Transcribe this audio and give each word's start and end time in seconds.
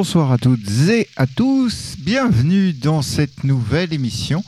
Bonsoir 0.00 0.32
à 0.32 0.38
toutes 0.38 0.88
et 0.88 1.08
à 1.18 1.26
tous, 1.26 1.96
bienvenue 1.98 2.72
dans 2.72 3.02
cette 3.02 3.44
nouvelle 3.44 3.92
émission. 3.92 4.42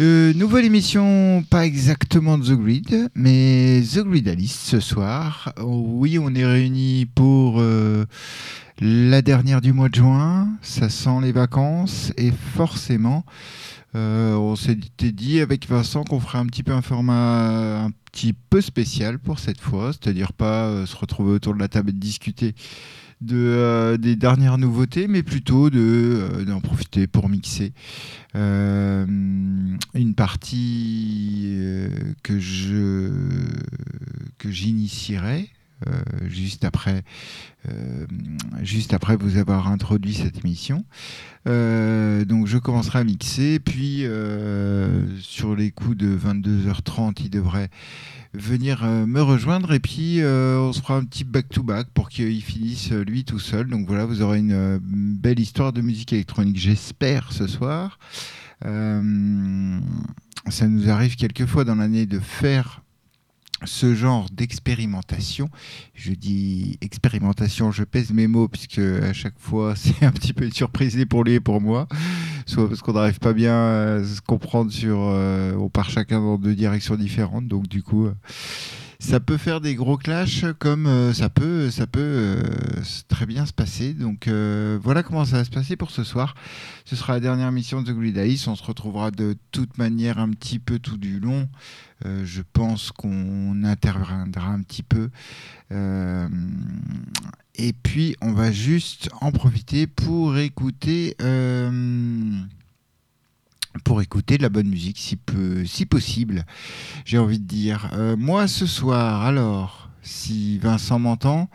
Euh, 0.00 0.34
nouvelle 0.34 0.66
émission, 0.66 1.42
pas 1.48 1.64
exactement 1.64 2.38
The 2.38 2.52
Grid, 2.52 3.08
mais 3.14 3.80
The 3.80 4.00
Grid 4.00 4.28
Alice 4.28 4.54
ce 4.54 4.80
soir. 4.80 5.54
oui, 5.64 6.18
on 6.18 6.34
est 6.34 6.44
réunis 6.44 7.06
pour 7.06 7.54
euh, 7.58 8.04
la 8.78 9.22
dernière 9.22 9.62
du 9.62 9.72
mois 9.72 9.88
de 9.88 9.94
juin, 9.94 10.46
ça 10.60 10.90
sent 10.90 11.22
les 11.22 11.32
vacances 11.32 12.12
et 12.18 12.30
forcément, 12.30 13.24
euh, 13.94 14.34
on 14.34 14.56
s'était 14.56 15.10
dit 15.10 15.40
avec 15.40 15.66
Vincent 15.66 16.04
qu'on 16.04 16.20
ferait 16.20 16.36
un 16.36 16.46
petit 16.46 16.62
peu 16.62 16.72
un 16.72 16.82
format 16.82 17.84
un 17.84 17.92
petit 18.12 18.34
peu 18.34 18.60
spécial 18.60 19.18
pour 19.18 19.38
cette 19.38 19.62
fois, 19.62 19.92
c'est-à-dire 19.94 20.34
pas 20.34 20.84
se 20.84 20.96
retrouver 20.96 21.32
autour 21.32 21.54
de 21.54 21.60
la 21.60 21.68
table 21.68 21.88
et 21.88 21.94
discuter 21.94 22.54
de, 23.20 23.36
euh, 23.36 23.96
des 23.96 24.16
dernières 24.16 24.58
nouveautés, 24.58 25.08
mais 25.08 25.22
plutôt 25.22 25.70
de, 25.70 25.80
euh, 25.80 26.44
d'en 26.44 26.60
profiter 26.60 27.06
pour 27.06 27.28
mixer 27.28 27.72
euh, 28.34 29.06
une 29.94 30.14
partie 30.14 31.58
que, 32.22 32.38
je, 32.38 33.10
que 34.38 34.50
j'initierai. 34.50 35.48
Juste 36.26 36.64
après, 36.64 37.02
juste 38.62 38.94
après 38.94 39.16
vous 39.16 39.36
avoir 39.36 39.68
introduit 39.68 40.14
cette 40.14 40.38
émission. 40.38 40.84
donc 41.44 42.46
je 42.46 42.58
commencerai 42.58 43.00
à 43.00 43.04
mixer, 43.04 43.58
puis 43.58 44.04
sur 45.20 45.54
les 45.54 45.70
coups 45.70 45.96
de 45.96 46.16
22h30, 46.16 47.16
il 47.20 47.30
devrait 47.30 47.70
venir 48.36 48.84
euh, 48.84 49.06
me 49.06 49.22
rejoindre 49.22 49.72
et 49.72 49.80
puis 49.80 50.20
euh, 50.20 50.58
on 50.58 50.72
se 50.72 50.80
fera 50.80 50.96
un 50.96 51.04
petit 51.04 51.24
back-to-back 51.24 51.88
pour 51.94 52.08
qu'il 52.08 52.42
finisse 52.42 52.92
euh, 52.92 53.02
lui 53.02 53.24
tout 53.24 53.38
seul. 53.38 53.68
Donc 53.68 53.86
voilà, 53.86 54.04
vous 54.04 54.22
aurez 54.22 54.38
une 54.38 54.78
belle 54.80 55.40
histoire 55.40 55.72
de 55.72 55.80
musique 55.80 56.12
électronique, 56.12 56.58
j'espère, 56.58 57.32
ce 57.32 57.46
soir. 57.46 57.98
ça 58.62 58.68
nous 60.68 60.88
arrive 60.90 61.16
quelquefois 61.16 61.64
dans 61.64 61.74
l'année 61.76 62.06
de 62.06 62.18
faire 62.20 62.82
ce 63.64 63.94
genre 63.94 64.26
d'expérimentation. 64.32 65.48
Je 65.94 66.12
dis 66.12 66.78
expérimentation, 66.80 67.72
je 67.72 67.84
pèse 67.84 68.12
mes 68.12 68.26
mots 68.26 68.48
puisque 68.48 68.78
à 68.78 69.12
chaque 69.12 69.38
fois 69.38 69.74
c'est 69.76 70.04
un 70.04 70.12
petit 70.12 70.32
peu 70.32 70.44
une 70.44 70.52
surprise 70.52 71.02
pour 71.08 71.24
lui 71.24 71.34
et 71.34 71.40
pour 71.40 71.60
moi. 71.60 71.88
Soit 72.46 72.68
parce 72.68 72.80
qu'on 72.80 72.92
n'arrive 72.92 73.18
pas 73.18 73.32
bien 73.32 73.54
à 73.54 74.04
se 74.04 74.20
comprendre 74.20 74.70
sur, 74.70 74.98
euh, 75.00 75.54
on 75.54 75.68
part 75.68 75.90
chacun 75.90 76.20
dans 76.20 76.38
deux 76.38 76.54
directions 76.54 76.96
différentes, 76.96 77.48
donc 77.48 77.66
du 77.68 77.82
coup. 77.82 78.06
Euh, 78.06 78.14
ça 78.98 79.20
peut 79.20 79.36
faire 79.36 79.60
des 79.60 79.74
gros 79.74 79.98
clashs 79.98 80.46
comme 80.58 80.86
euh, 80.86 81.12
ça 81.12 81.28
peut, 81.28 81.70
ça 81.70 81.86
peut 81.86 82.38
très 83.08 83.26
bien 83.26 83.44
se 83.44 83.52
passer. 83.52 83.92
Donc 83.92 84.26
voilà 84.28 85.02
comment 85.02 85.24
ça 85.26 85.36
va 85.36 85.44
se 85.44 85.50
passer 85.50 85.76
pour 85.76 85.90
ce 85.90 86.02
soir. 86.02 86.34
Ce 86.86 86.96
sera 86.96 87.12
la 87.12 87.20
dernière 87.20 87.52
mission 87.52 87.82
de 87.82 87.92
The 87.92 87.94
Grid 87.94 88.16
Ice. 88.16 88.46
On 88.48 88.56
se 88.56 88.62
retrouvera 88.62 89.10
de 89.10 89.36
toute 89.50 89.76
manière 89.76 90.18
un 90.18 90.30
petit 90.30 90.58
peu 90.58 90.78
tout 90.78 90.96
du 90.96 91.20
long. 91.20 91.46
Je 92.04 92.42
pense 92.52 92.92
qu'on 92.92 93.64
interviendra 93.64 94.48
un 94.48 94.62
petit 94.62 94.82
peu. 94.82 95.10
et 95.70 97.72
puis 97.82 98.16
on 98.20 98.32
va 98.32 98.52
juste 98.52 99.08
en 99.20 99.32
profiter 99.32 99.86
pour 99.86 100.36
écouter 100.38 101.16
pour 103.84 104.02
écouter 104.02 104.38
de 104.38 104.42
la 104.42 104.48
bonne 104.48 104.68
musique 104.68 104.98
si, 104.98 105.86
possible, 105.86 106.44
j'ai 107.04 107.18
envie 107.18 107.38
de 107.38 107.46
dire. 107.46 107.90
Euh, 107.94 108.16
moi 108.16 108.48
ce 108.48 108.66
soir, 108.66 109.22
alors, 109.22 109.90
si 110.02 110.58
Vincent 110.58 110.98
m'entend, 110.98 111.48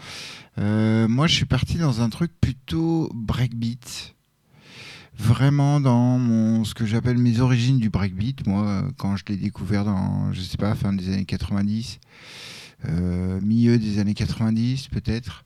euh, 0.58 1.08
moi 1.08 1.28
je 1.28 1.36
suis 1.36 1.46
parti 1.46 1.78
dans 1.78 2.02
un 2.02 2.10
truc 2.10 2.32
plutôt 2.40 3.10
breakbeat. 3.14 4.16
Vraiment 5.18 5.80
dans 5.80 6.18
mon, 6.18 6.64
ce 6.64 6.74
que 6.74 6.86
j'appelle 6.86 7.18
mes 7.18 7.40
origines 7.42 7.78
du 7.78 7.90
breakbeat, 7.90 8.48
moi 8.48 8.88
quand 8.98 9.16
je 9.18 9.24
l'ai 9.28 9.38
découvert 9.38 9.86
dans, 9.86 10.32
je 10.34 10.42
sais 10.42 10.58
pas, 10.58 10.74
fin 10.76 10.94
des 10.94 11.14
années 11.14 11.26
90. 11.26 12.00
Euh, 12.90 13.40
milieu 13.42 13.78
des 13.78 14.00
années 14.00 14.16
90 14.16 14.88
peut-être. 14.88 15.46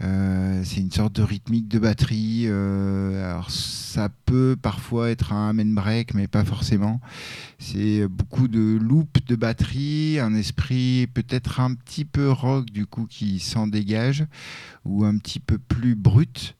Euh, 0.00 0.62
c'est 0.64 0.80
une 0.80 0.92
sorte 0.92 1.14
de 1.14 1.22
rythmique 1.22 1.66
de 1.66 1.78
batterie. 1.78 2.44
Euh, 2.46 3.32
alors 3.32 3.50
ça 3.50 4.08
peut 4.26 4.56
parfois 4.60 5.10
être 5.10 5.32
un 5.32 5.50
amen 5.50 5.74
break, 5.74 6.14
mais 6.14 6.28
pas 6.28 6.44
forcément. 6.44 7.00
C'est 7.58 8.06
beaucoup 8.06 8.46
de 8.46 8.78
loop 8.80 9.18
de 9.26 9.34
batterie, 9.34 10.20
un 10.20 10.34
esprit 10.34 11.08
peut-être 11.12 11.58
un 11.58 11.74
petit 11.74 12.04
peu 12.04 12.30
rock 12.30 12.66
du 12.70 12.86
coup 12.86 13.06
qui 13.06 13.40
s'en 13.40 13.66
dégage, 13.66 14.24
ou 14.84 15.04
un 15.04 15.16
petit 15.18 15.40
peu 15.40 15.58
plus 15.58 15.96
brut. 15.96 16.54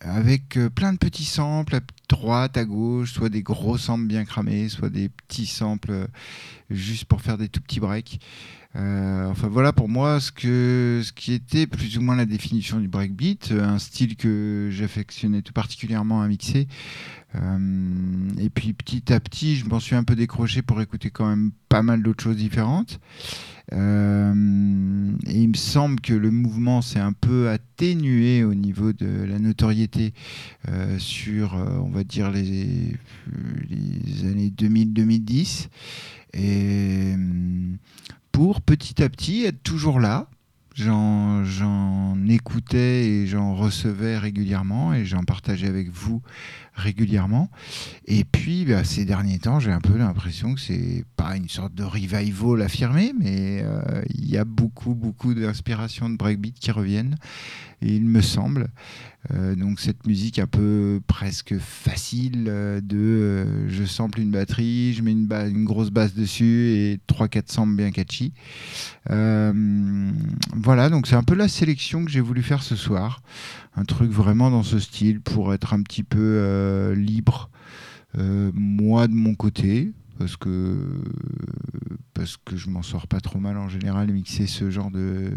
Avec 0.00 0.58
plein 0.74 0.92
de 0.92 0.98
petits 0.98 1.24
samples 1.24 1.76
à 1.76 1.80
droite, 2.08 2.56
à 2.56 2.64
gauche, 2.64 3.12
soit 3.12 3.28
des 3.28 3.42
gros 3.42 3.78
samples 3.78 4.06
bien 4.06 4.24
cramés, 4.24 4.68
soit 4.68 4.90
des 4.90 5.08
petits 5.08 5.46
samples 5.46 6.08
juste 6.70 7.04
pour 7.04 7.20
faire 7.20 7.38
des 7.38 7.48
tout 7.48 7.60
petits 7.60 7.80
breaks. 7.80 8.20
Euh, 8.76 9.28
enfin 9.28 9.48
voilà 9.48 9.72
pour 9.72 9.88
moi 9.88 10.20
ce, 10.20 10.30
que, 10.30 11.00
ce 11.02 11.12
qui 11.12 11.32
était 11.32 11.66
plus 11.66 11.98
ou 11.98 12.02
moins 12.02 12.14
la 12.14 12.24
définition 12.24 12.78
du 12.78 12.86
breakbeat, 12.86 13.50
un 13.50 13.80
style 13.80 14.14
que 14.14 14.68
j'affectionnais 14.70 15.42
tout 15.42 15.52
particulièrement 15.52 16.22
à 16.22 16.28
mixer. 16.28 16.68
Euh, 17.36 18.30
et 18.38 18.50
puis 18.50 18.72
petit 18.72 19.12
à 19.12 19.20
petit, 19.20 19.56
je 19.56 19.66
m'en 19.66 19.80
suis 19.80 19.94
un 19.94 20.04
peu 20.04 20.16
décroché 20.16 20.62
pour 20.62 20.80
écouter 20.80 21.10
quand 21.10 21.28
même 21.28 21.52
pas 21.68 21.82
mal 21.82 22.02
d'autres 22.02 22.22
choses 22.22 22.36
différentes. 22.36 23.00
Euh, 23.72 25.12
et 25.26 25.42
il 25.42 25.48
me 25.48 25.56
semble 25.56 26.00
que 26.00 26.12
le 26.12 26.30
mouvement 26.32 26.82
s'est 26.82 26.98
un 26.98 27.12
peu 27.12 27.48
atténué 27.50 28.42
au 28.42 28.54
niveau 28.54 28.92
de 28.92 29.24
la 29.24 29.38
notoriété 29.38 30.12
sur, 30.98 31.54
on 31.54 31.88
va 31.88 32.02
dire, 32.02 32.30
les, 32.30 32.96
les 33.68 34.28
années 34.28 34.52
2000-2010 34.56 35.68
et 36.32 37.14
pour 38.32 38.60
petit 38.60 39.02
à 39.02 39.08
petit 39.08 39.44
être 39.44 39.62
toujours 39.62 40.00
là. 40.00 40.28
J'en 40.74 42.16
écoutais 42.28 43.06
et 43.06 43.26
j'en 43.26 43.54
recevais 43.54 44.18
régulièrement 44.18 44.94
et 44.94 45.04
j'en 45.04 45.24
partageais 45.24 45.66
avec 45.66 45.90
vous 45.90 46.22
régulièrement. 46.74 47.50
Et 48.06 48.24
puis, 48.24 48.64
bah, 48.64 48.84
ces 48.84 49.04
derniers 49.04 49.38
temps, 49.38 49.60
j'ai 49.60 49.72
un 49.72 49.80
peu 49.80 49.96
l'impression 49.96 50.54
que 50.54 50.60
c'est 50.60 51.04
pas 51.16 51.36
une 51.36 51.48
sorte 51.48 51.74
de 51.74 51.82
revival 51.82 52.62
affirmé, 52.62 53.12
mais 53.18 53.62
euh, 53.62 54.02
il 54.14 54.30
y 54.30 54.38
a 54.38 54.44
beaucoup, 54.44 54.94
beaucoup 54.94 55.34
d'inspirations 55.34 56.08
de 56.08 56.16
breakbeat 56.16 56.58
qui 56.58 56.70
reviennent, 56.70 57.16
il 57.88 58.04
me 58.04 58.20
semble. 58.20 58.68
Euh, 59.34 59.54
donc 59.54 59.80
cette 59.80 60.06
musique 60.06 60.38
un 60.38 60.46
peu 60.46 61.00
presque 61.06 61.58
facile 61.58 62.46
euh, 62.48 62.80
de 62.80 63.68
je 63.68 63.84
sample 63.84 64.20
une 64.20 64.30
batterie, 64.30 64.94
je 64.94 65.02
mets 65.02 65.12
une, 65.12 65.28
une 65.30 65.64
grosse 65.66 65.90
basse 65.90 66.14
dessus 66.14 66.70
et 66.70 67.00
3-4 67.06 67.52
samples 67.52 67.74
bien 67.74 67.90
catchy. 67.90 68.32
voilà, 69.06 70.88
donc 70.88 71.06
c'est 71.06 71.16
un 71.16 71.22
peu 71.22 71.34
la 71.34 71.48
sélection 71.48 72.04
que 72.04 72.10
j'ai 72.10 72.20
voulu 72.20 72.42
faire 72.42 72.62
ce 72.62 72.76
soir 72.76 73.22
un 73.76 73.84
truc 73.84 74.10
vraiment 74.10 74.50
dans 74.50 74.62
ce 74.62 74.78
style 74.78 75.20
pour 75.20 75.54
être 75.54 75.74
un 75.74 75.82
petit 75.82 76.02
peu 76.02 76.18
euh, 76.20 76.94
libre. 76.94 77.50
Euh, 78.18 78.50
moi 78.54 79.06
de 79.06 79.14
mon 79.14 79.34
côté, 79.34 79.92
parce 80.20 80.36
que 80.36 80.76
parce 82.12 82.36
que 82.36 82.54
je 82.54 82.68
m'en 82.68 82.82
sors 82.82 83.06
pas 83.06 83.20
trop 83.20 83.38
mal 83.38 83.56
en 83.56 83.70
général 83.70 84.12
mixer 84.12 84.46
ce 84.46 84.70
genre 84.70 84.90
de 84.90 85.30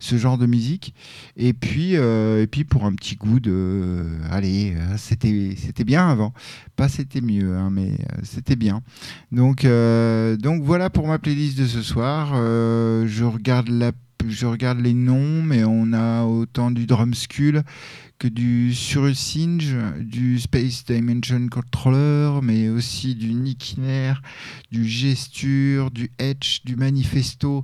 ce 0.00 0.16
genre 0.16 0.38
de 0.38 0.46
musique. 0.46 0.92
Et 1.36 1.52
puis 1.52 1.96
euh, 1.96 2.42
et 2.42 2.48
puis 2.48 2.64
pour 2.64 2.84
un 2.84 2.92
petit 2.94 3.14
goût 3.14 3.38
de 3.38 4.04
allez 4.28 4.74
c'était 4.96 5.54
c'était 5.56 5.84
bien 5.84 6.08
avant. 6.08 6.34
Pas 6.74 6.88
c'était 6.88 7.20
mieux 7.20 7.56
hein, 7.56 7.70
mais 7.70 7.92
c'était 8.24 8.56
bien. 8.56 8.82
Donc 9.30 9.64
donc 9.64 10.64
voilà 10.64 10.90
pour 10.90 11.06
ma 11.06 11.20
playlist 11.20 11.56
de 11.56 11.66
ce 11.66 11.82
soir. 11.82 12.34
Je 12.34 13.22
regarde 13.22 13.68
la 13.68 13.92
je 14.26 14.46
regarde 14.46 14.80
les 14.80 14.94
noms, 14.94 15.42
mais 15.42 15.62
on 15.62 15.92
a 15.92 16.24
autant 16.24 16.72
du 16.72 16.86
Drumskull 16.86 17.62
que 18.18 18.26
du 18.26 18.74
Surusynge, 18.74 19.76
du 20.00 20.40
Space 20.40 20.84
Dimension 20.84 21.48
Controller, 21.48 22.40
mais 22.42 22.68
aussi 22.68 23.14
du 23.14 23.32
Nikiner, 23.32 24.14
du 24.72 24.84
Gesture, 24.84 25.90
du 25.92 26.10
Etch, 26.18 26.64
du 26.64 26.74
Manifesto. 26.74 27.62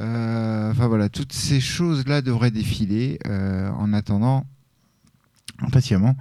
Euh, 0.00 0.70
enfin 0.70 0.86
voilà, 0.86 1.08
toutes 1.08 1.32
ces 1.32 1.60
choses-là 1.60 2.22
devraient 2.22 2.52
défiler 2.52 3.18
euh, 3.26 3.70
en 3.70 3.92
attendant 3.92 4.46
impatiemment 5.60 6.16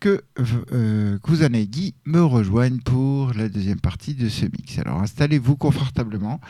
que 0.00 0.22
euh, 0.72 1.18
me 2.04 2.20
rejoigne 2.20 2.80
pour 2.80 3.32
la 3.34 3.48
deuxième 3.48 3.80
partie 3.80 4.14
de 4.14 4.28
ce 4.28 4.46
mix. 4.46 4.78
Alors 4.78 5.00
installez-vous 5.00 5.56
confortablement. 5.56 6.40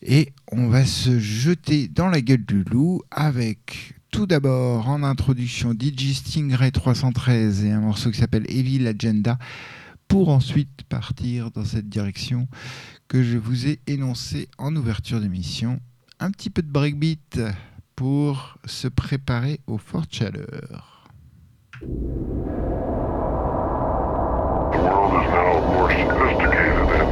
Et 0.00 0.32
on 0.52 0.68
va 0.68 0.86
se 0.86 1.18
jeter 1.18 1.88
dans 1.88 2.08
la 2.08 2.20
gueule 2.20 2.44
du 2.44 2.62
loup 2.62 3.02
avec 3.10 3.97
tout 4.10 4.26
d'abord 4.26 4.88
en 4.88 5.02
introduction 5.02 5.72
DJ 5.72 6.14
Stingray 6.14 6.70
313 6.70 7.64
et 7.64 7.72
un 7.72 7.80
morceau 7.80 8.10
qui 8.10 8.18
s'appelle 8.18 8.44
Evil 8.48 8.86
Agenda 8.86 9.38
pour 10.08 10.30
ensuite 10.30 10.82
partir 10.88 11.50
dans 11.50 11.64
cette 11.64 11.88
direction 11.88 12.48
que 13.08 13.22
je 13.22 13.38
vous 13.38 13.66
ai 13.66 13.80
énoncée 13.86 14.48
en 14.58 14.74
ouverture 14.74 15.20
d'émission. 15.20 15.80
Un 16.20 16.30
petit 16.30 16.50
peu 16.50 16.62
de 16.62 16.70
breakbeat 16.70 17.40
pour 17.96 18.58
se 18.64 18.88
préparer 18.88 19.60
aux 19.66 19.78
fortes 19.78 20.14
chaleurs. 20.14 21.08
The 21.80 21.86
world 24.84 25.14
is 25.14 25.28
now 25.30 25.60
more 25.72 25.90
sophisticated 25.90 26.76
and 26.78 27.08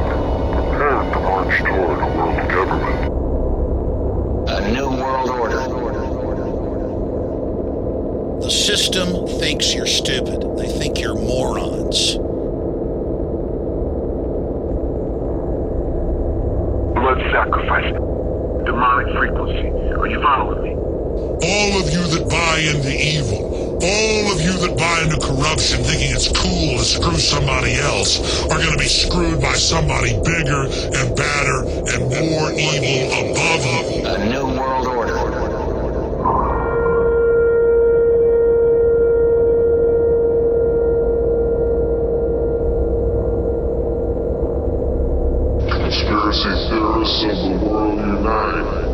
prepared 0.53 1.13
to 1.13 1.19
march 1.19 1.57
toward 1.59 1.99
a 1.99 2.07
world 2.17 2.49
government. 2.49 3.13
A 4.49 4.71
new 4.71 4.89
world 4.89 5.29
order. 5.29 5.86
The 8.41 8.51
system 8.51 9.25
thinks 9.39 9.73
you're 9.73 9.87
stupid. 9.87 10.41
They 10.57 10.67
think 10.67 11.01
you're 11.01 11.15
morons. 11.15 12.17
Blood 16.93 17.19
sacrifice. 17.31 17.91
Demonic 18.63 19.17
frequency. 19.17 19.69
Are 19.97 20.07
you 20.07 20.21
following 20.21 20.63
me? 20.63 20.69
All 20.69 21.81
of 21.81 21.91
you 21.91 22.05
that 22.13 22.29
buy 22.29 22.59
into 22.59 22.93
evil, 22.93 23.79
all 23.81 24.31
of 24.31 24.39
you 24.39 24.53
that 24.67 24.77
buy 24.77 25.01
into 25.01 25.17
corruption 25.17 25.83
thinking 25.83 26.11
it's 26.13 26.27
cool 26.27 26.77
to 26.77 26.85
screw 26.85 27.17
somebody 27.17 27.73
else 27.73 28.43
are 28.43 28.59
going 28.59 28.71
to 28.71 28.77
be 28.77 28.85
screwed 28.85 29.41
by 29.41 29.53
somebody 29.53 30.13
bigger 30.21 30.69
and 30.93 31.15
badder 31.17 31.65
and 31.89 32.05
more 32.05 32.51
evil 32.53 33.33
above 33.33 33.65
you. 33.65 34.56
Theorists 47.07 47.45
of 47.45 47.59
the 47.61 47.69
world 47.69 47.99
unite. 47.99 48.86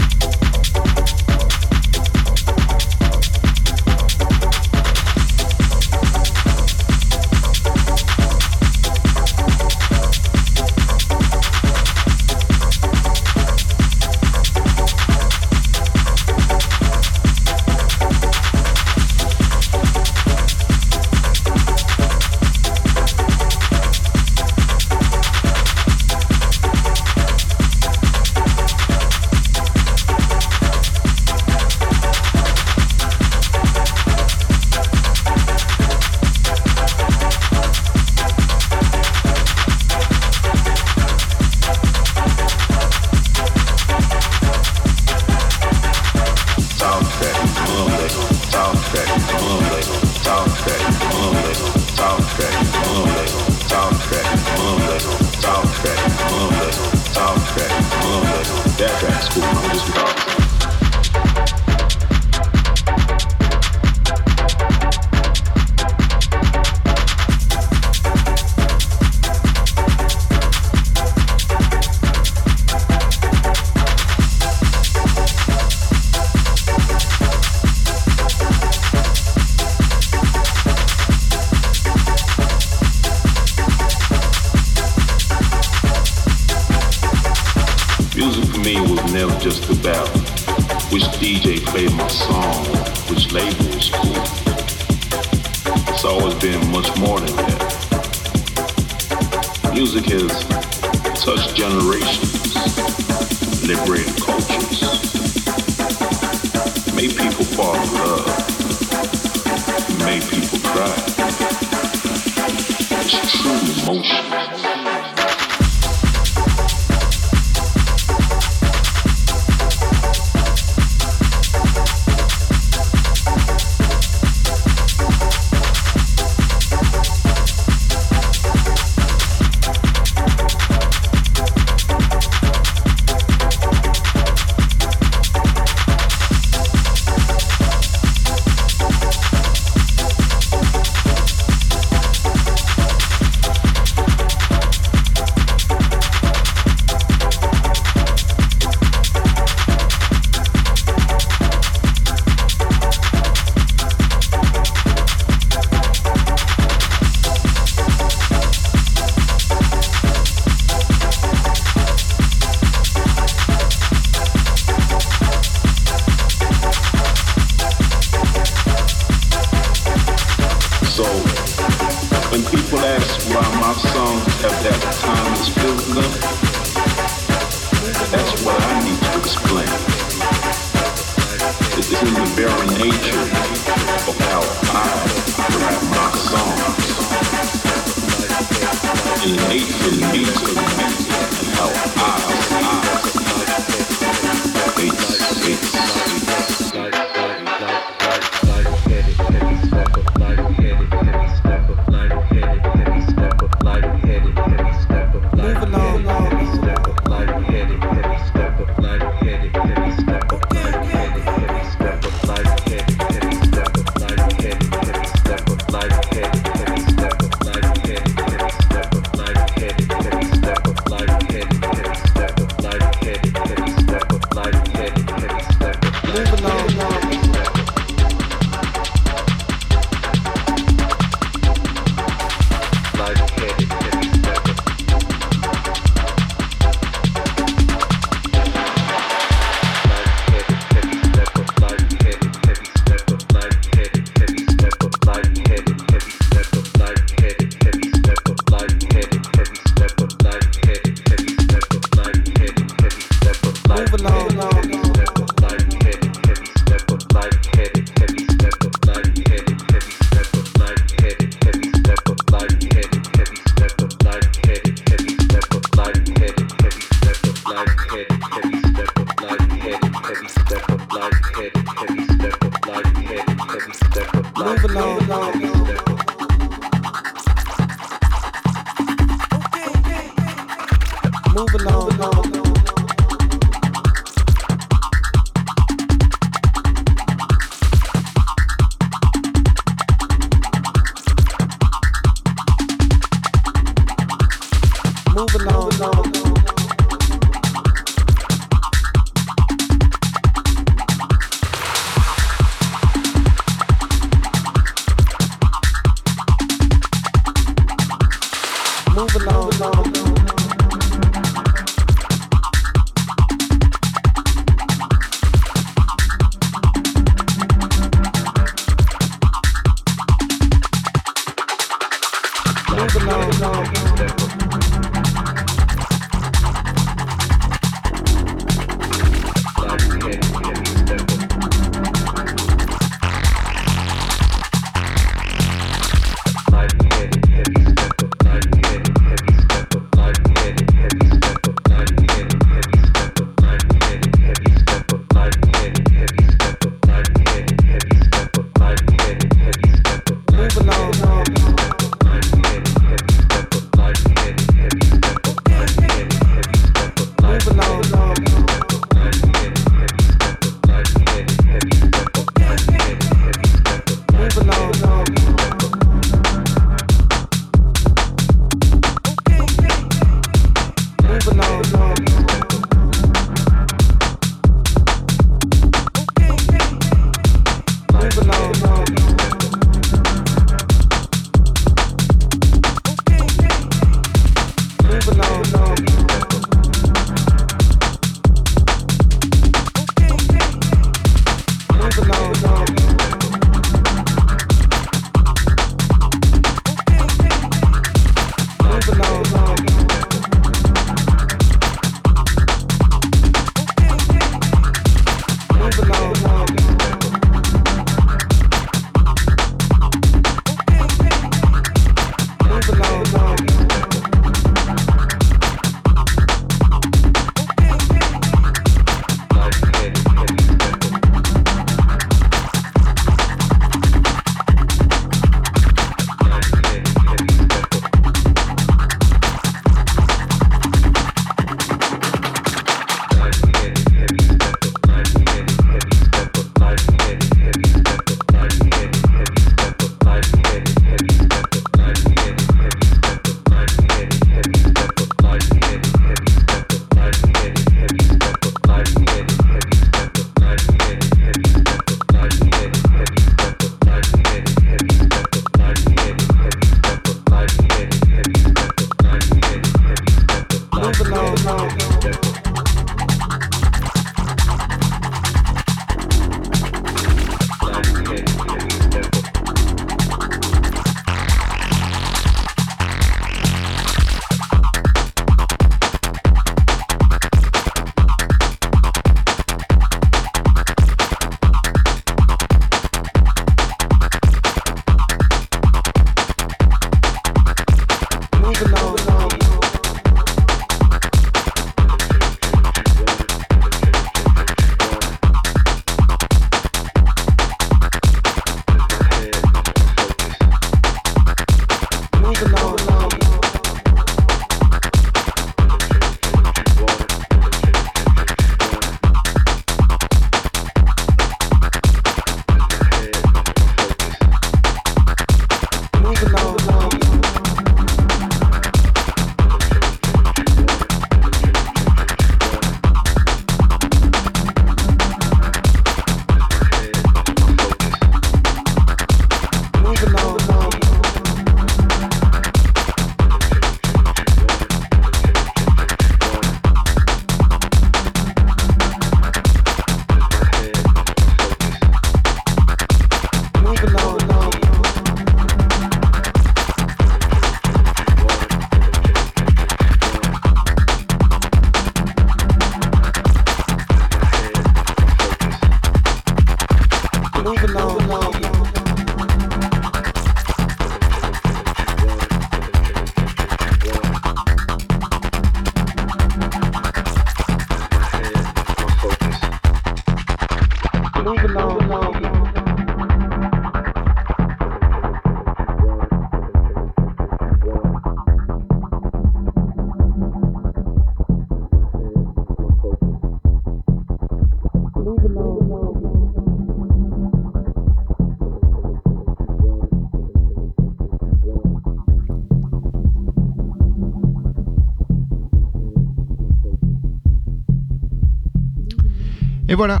Et 599.70 599.74
voilà, 599.74 600.00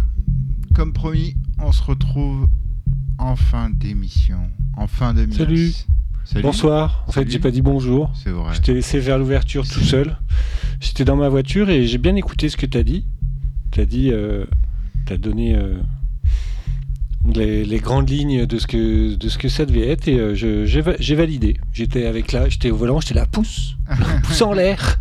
comme 0.74 0.92
promis, 0.92 1.36
on 1.60 1.70
se 1.72 1.82
retrouve 1.82 2.48
en 3.18 3.36
fin 3.36 3.70
d'émission, 3.70 4.40
en 4.76 4.86
fin 4.88 5.14
de. 5.14 5.30
Salut. 5.32 5.72
Salut. 6.24 6.42
Bonsoir. 6.42 7.04
En 7.06 7.12
fait, 7.12 7.20
Salut. 7.20 7.30
j'ai 7.30 7.38
pas 7.38 7.50
dit 7.52 7.62
bonjour. 7.62 8.10
C'est 8.20 8.30
vrai. 8.30 8.52
Je 8.54 8.60
t'ai 8.60 8.74
laissé 8.74 8.98
vers 8.98 9.16
l'ouverture 9.18 9.66
tout 9.66 9.80
seul. 9.80 10.16
J'étais 10.80 11.04
dans 11.04 11.16
ma 11.16 11.28
voiture 11.28 11.70
et 11.70 11.86
j'ai 11.86 11.98
bien 11.98 12.16
écouté 12.16 12.48
ce 12.48 12.56
que 12.56 12.66
t'as 12.66 12.82
dit. 12.82 13.04
T'as 13.70 13.84
dit, 13.84 14.10
euh, 14.10 14.44
t'as 15.06 15.16
donné 15.16 15.54
euh, 15.54 15.78
les, 17.32 17.64
les 17.64 17.78
grandes 17.78 18.10
lignes 18.10 18.46
de 18.46 18.58
ce 18.58 18.66
que 18.66 19.14
de 19.14 19.28
ce 19.28 19.38
que 19.38 19.48
ça 19.48 19.66
devait 19.66 19.86
être 19.88 20.08
et 20.08 20.18
euh, 20.18 20.34
je- 20.34 20.66
j'ai 20.66 20.80
va- 20.80 20.96
j'ai 20.98 21.14
validé. 21.14 21.56
J'étais 21.72 22.06
avec 22.06 22.32
là, 22.32 22.48
j'étais 22.48 22.70
au 22.72 22.76
volant, 22.76 23.00
j'étais 23.00 23.14
là, 23.14 23.26
pouce, 23.26 23.76
pouce 24.24 24.42
en 24.42 24.52
l'air. 24.52 24.98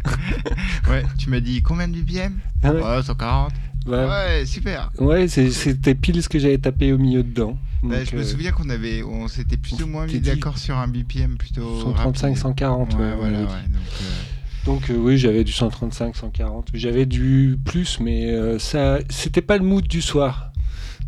Ouais, 0.88 1.04
tu 1.18 1.30
m'as 1.32 1.40
dit 1.40 1.62
combien 1.64 1.88
de 1.88 1.94
BPM? 2.00 2.38
Ah 2.62 2.72
ouais. 2.74 2.82
Ouais, 2.84 3.02
140. 3.04 3.52
Ouais, 3.86 4.46
super. 4.46 4.92
ouais, 5.00 5.28
c'était 5.28 5.96
pile 5.96 6.22
ce 6.22 6.30
que 6.30 6.38
j'avais 6.40 6.58
tapé 6.58 6.92
au 6.94 6.98
milieu 6.98 7.24
dedans. 7.24 7.58
Bah, 7.82 8.04
je 8.04 8.16
me 8.16 8.22
euh, 8.22 8.26
souviens 8.26 8.52
qu'on 8.52 8.70
avait, 8.70 9.04
on 9.04 9.28
s'était 9.28 9.56
plus 9.58 9.82
ou 9.82 9.88
moins 9.88 10.06
mis 10.06 10.20
d'accord 10.20 10.58
sur 10.58 10.78
un 10.78 10.88
BPM 10.88 11.38
plutôt 11.38 11.80
135, 11.82 12.28
rapide. 12.28 12.42
140. 12.42 12.94
Ouais, 12.94 13.00
ouais, 13.00 13.16
voilà, 13.16 13.40
ouais. 13.40 13.46
Donc, 13.46 13.52
euh, 14.02 14.66
Donc 14.66 14.90
euh, 14.90 14.98
oui, 14.98 15.18
j'avais 15.18 15.44
du 15.46 15.54
135, 15.54 16.16
140. 16.16 16.70
J'avais 16.74 17.06
du 17.06 17.58
plus, 17.64 18.00
mais 18.02 18.26
euh, 18.32 18.60
ça, 18.60 19.00
c'était 19.10 19.42
pas 19.42 19.58
le 19.58 19.64
mood 19.64 19.88
du 19.88 20.02
soir. 20.02 20.52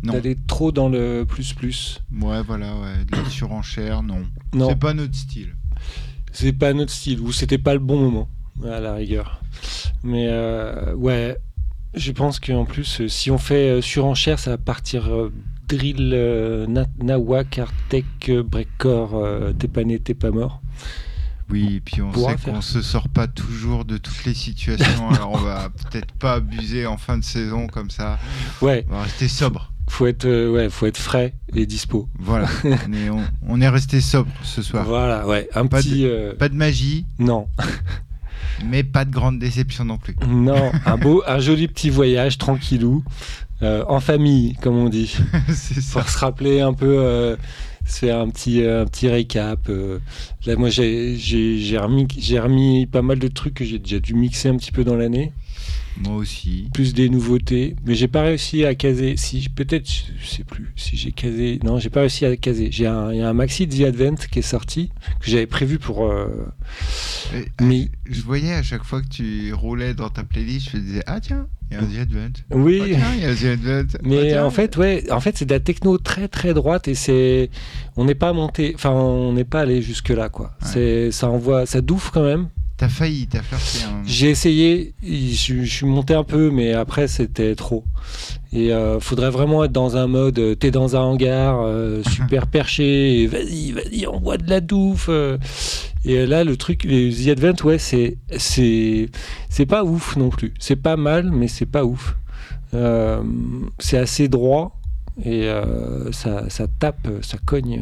D'aller 0.02 0.36
trop 0.48 0.72
dans 0.72 0.88
le 0.88 1.24
plus 1.28 1.52
plus. 1.52 2.00
ouais, 2.20 2.42
voilà, 2.42 2.74
ouais, 2.74 3.04
de 3.08 3.16
la 3.16 3.30
surenchère, 3.30 4.02
non. 4.02 4.26
Non, 4.52 4.68
C'est 4.70 4.78
pas 4.78 4.94
notre 4.94 5.14
style. 5.14 5.54
c'est 6.32 6.52
pas 6.52 6.72
notre 6.72 6.90
style. 6.90 7.20
Ou 7.20 7.30
c'était 7.30 7.58
pas 7.58 7.72
le 7.74 7.78
bon 7.78 8.00
moment, 8.00 8.28
à 8.64 8.80
la 8.80 8.94
rigueur. 8.94 9.40
Mais 10.02 10.26
euh, 10.28 10.92
ouais, 10.96 11.36
je 11.94 12.12
pense 12.12 12.40
qu'en 12.40 12.64
plus, 12.64 13.00
euh, 13.02 13.08
si 13.08 13.30
on 13.30 13.38
fait 13.38 13.68
euh, 13.70 13.80
surenchère, 13.82 14.38
ça 14.38 14.50
va 14.50 14.58
partir 14.58 15.08
euh, 15.12 15.32
drill, 15.68 16.08
na- 16.68 16.86
nawak, 17.02 17.58
artec, 17.58 18.04
euh, 18.28 18.42
breakcore, 18.42 19.22
t'es 19.58 19.68
pas 19.68 19.84
né, 19.84 19.98
t'es 19.98 20.14
pas 20.14 20.30
mort. 20.30 20.60
Oui, 21.50 21.76
et 21.76 21.80
puis 21.80 22.00
on 22.00 22.12
sait 22.14 22.36
qu'on 22.44 22.60
se 22.62 22.80
sort 22.80 23.08
pas 23.08 23.26
toujours 23.26 23.84
de 23.84 23.98
toutes 23.98 24.24
les 24.24 24.32
situations, 24.34 25.10
alors 25.14 25.32
on 25.32 25.38
va 25.38 25.68
peut-être 25.70 26.12
pas 26.12 26.34
abuser 26.34 26.86
en 26.86 26.96
fin 26.96 27.18
de 27.18 27.24
saison 27.24 27.66
comme 27.66 27.90
ça. 27.90 28.18
Ouais, 28.62 28.86
On 28.90 28.94
va 28.96 29.02
rester 29.02 29.28
sobre. 29.28 29.70
faut 29.90 30.06
être, 30.06 30.24
euh, 30.24 30.50
ouais, 30.50 30.70
faut 30.70 30.86
être 30.86 30.96
frais 30.98 31.34
et 31.54 31.66
dispo. 31.66 32.08
Voilà, 32.18 32.48
on 32.64 32.92
est, 32.94 33.10
on, 33.10 33.22
on 33.48 33.60
est 33.60 33.68
resté 33.68 34.00
sobre 34.00 34.30
ce 34.42 34.62
soir. 34.62 34.84
Voilà, 34.84 35.26
ouais, 35.26 35.48
un 35.54 35.66
Pas 35.66 35.78
petit. 35.78 36.06
euh, 36.06 36.34
Pas 36.34 36.48
de 36.48 36.54
magie, 36.54 37.04
Non, 37.18 37.48
mais 38.64 38.82
pas 38.82 39.04
de 39.04 39.10
grande 39.12 39.38
déception 39.38 39.84
non 39.84 39.98
plus. 39.98 40.14
Non, 40.28 40.70
un 40.86 40.96
beau, 40.96 41.22
un 41.26 41.38
joli 41.38 41.68
petit 41.68 41.90
voyage 41.90 42.38
tranquillou, 42.38 43.04
euh, 43.62 43.84
en 43.88 44.00
famille, 44.00 44.54
comme 44.62 44.76
on 44.76 44.88
dit, 44.88 45.14
C'est 45.54 45.80
ça. 45.80 46.00
pour 46.00 46.08
se 46.08 46.18
rappeler 46.18 46.60
un 46.60 46.72
peu, 46.74 46.98
euh, 46.98 47.36
se 47.86 47.98
faire 48.00 48.18
un 48.20 48.28
petit, 48.30 48.62
euh, 48.62 48.82
un 48.82 48.86
petit 48.86 49.08
récap. 49.08 49.68
euh. 49.68 49.98
Là, 50.46 50.56
moi, 50.56 50.68
j'ai, 50.68 51.16
remis, 51.78 52.06
j'ai 52.18 52.38
remis 52.40 52.86
pas 52.86 53.02
mal 53.02 53.18
de 53.18 53.28
trucs 53.28 53.54
que 53.54 53.64
j'ai 53.64 53.78
déjà 53.78 54.00
dû 54.00 54.14
mixer 54.14 54.48
un 54.48 54.56
petit 54.56 54.72
peu 54.72 54.84
dans 54.84 54.96
l'année, 54.96 55.32
Moi 55.98 56.16
aussi. 56.16 56.68
plus 56.72 56.94
des 56.94 57.08
nouveautés, 57.10 57.76
mais 57.84 57.94
j'ai 57.94 58.08
pas 58.08 58.22
réussi 58.22 58.64
à 58.64 58.74
caser. 58.74 59.16
Si 59.18 59.48
peut-être, 59.50 59.88
je 60.20 60.26
sais 60.26 60.42
plus, 60.44 60.72
si 60.74 60.96
j'ai 60.96 61.12
casé. 61.12 61.60
Non, 61.62 61.78
j'ai 61.78 61.90
pas 61.90 62.00
réussi 62.00 62.24
à 62.24 62.34
caser. 62.36 62.68
J'ai 62.72 62.86
un, 62.86 63.12
il 63.12 63.18
y 63.18 63.22
a 63.22 63.28
un 63.28 63.34
maxi 63.34 63.68
The 63.68 63.82
Advent 63.82 64.14
qui 64.30 64.38
est 64.38 64.42
sorti 64.42 64.90
que 65.20 65.30
j'avais 65.30 65.46
prévu 65.46 65.78
pour. 65.78 66.06
euh, 66.06 66.46
Et, 67.34 67.44
Mais- 67.62 67.88
Je 68.10 68.22
voyais 68.22 68.52
à 68.54 68.62
chaque 68.62 68.84
fois 68.84 69.02
que 69.02 69.08
tu 69.08 69.52
roulais 69.52 69.94
dans 69.94 70.08
ta 70.08 70.24
playlist, 70.24 70.70
je 70.72 70.76
me 70.78 70.82
disais 70.82 71.02
Ah 71.06 71.20
tiens, 71.20 71.46
il 71.70 71.74
y 71.76 71.78
a 71.78 71.82
un 71.82 71.86
The 71.86 71.98
Advent. 72.00 72.32
Oui. 72.52 72.80
Oh, 72.82 72.86
tiens, 72.88 73.14
il 73.16 73.22
y 73.22 73.26
a 73.26 73.34
The 73.34 73.44
Advent. 73.44 73.98
Mais 74.02 74.16
Oh, 74.18 74.26
tiens. 74.28 74.44
en 74.46 74.50
fait, 74.50 74.76
ouais, 74.78 75.10
en 75.12 75.20
fait, 75.20 75.36
c'est 75.36 75.44
de 75.46 75.52
la 75.52 75.60
techno 75.60 75.98
très 75.98 76.28
très 76.28 76.54
droite 76.54 76.88
et 76.88 76.94
c'est, 76.94 77.50
on 77.96 78.04
n'est 78.06 78.14
pas 78.14 78.32
monté, 78.32 78.72
enfin, 78.74 78.90
on 78.90 79.32
n'est 79.34 79.44
pas 79.44 79.60
allé 79.60 79.82
jusque 79.82 80.08
là, 80.08 80.28
quoi. 80.30 80.54
Ouais. 80.62 80.68
C'est, 80.72 81.10
ça 81.10 81.28
envoie, 81.28 81.66
ça 81.66 81.80
douffe 81.82 82.10
quand 82.10 82.24
même. 82.24 82.48
T'as 82.82 82.88
failli, 82.88 83.28
t'as 83.28 83.42
flirté. 83.42 83.84
hein. 83.84 84.02
J'ai 84.04 84.30
essayé, 84.30 84.92
je, 85.04 85.62
je 85.62 85.72
suis 85.72 85.86
monté 85.86 86.14
un 86.14 86.24
peu, 86.24 86.50
mais 86.50 86.72
après 86.72 87.06
c'était 87.06 87.54
trop. 87.54 87.84
Et 88.52 88.72
euh, 88.72 88.98
faudrait 88.98 89.30
vraiment 89.30 89.62
être 89.62 89.70
dans 89.70 89.96
un 89.96 90.08
mode, 90.08 90.40
euh, 90.40 90.56
t'es 90.56 90.72
dans 90.72 90.96
un 90.96 90.98
hangar, 90.98 91.60
euh, 91.62 92.02
super 92.10 92.48
perché, 92.48 93.28
vas-y, 93.28 93.70
vas-y, 93.70 94.04
envoie 94.08 94.36
de 94.36 94.50
la 94.50 94.60
douffe. 94.60 95.08
Et 96.04 96.26
là, 96.26 96.42
le 96.42 96.56
truc, 96.56 96.82
les 96.82 97.12
The 97.14 97.28
Advent, 97.28 97.54
ouais, 97.62 97.78
c'est, 97.78 98.18
c'est, 98.36 99.10
c'est 99.48 99.66
pas 99.66 99.84
ouf 99.84 100.16
non 100.16 100.30
plus. 100.30 100.52
C'est 100.58 100.74
pas 100.74 100.96
mal, 100.96 101.30
mais 101.30 101.46
c'est 101.46 101.66
pas 101.66 101.84
ouf. 101.84 102.16
Euh, 102.74 103.22
c'est 103.78 103.98
assez 103.98 104.26
droit 104.26 104.76
et 105.24 105.48
ça, 106.10 106.50
ça 106.50 106.66
tape, 106.80 107.06
ça 107.20 107.38
cogne, 107.46 107.80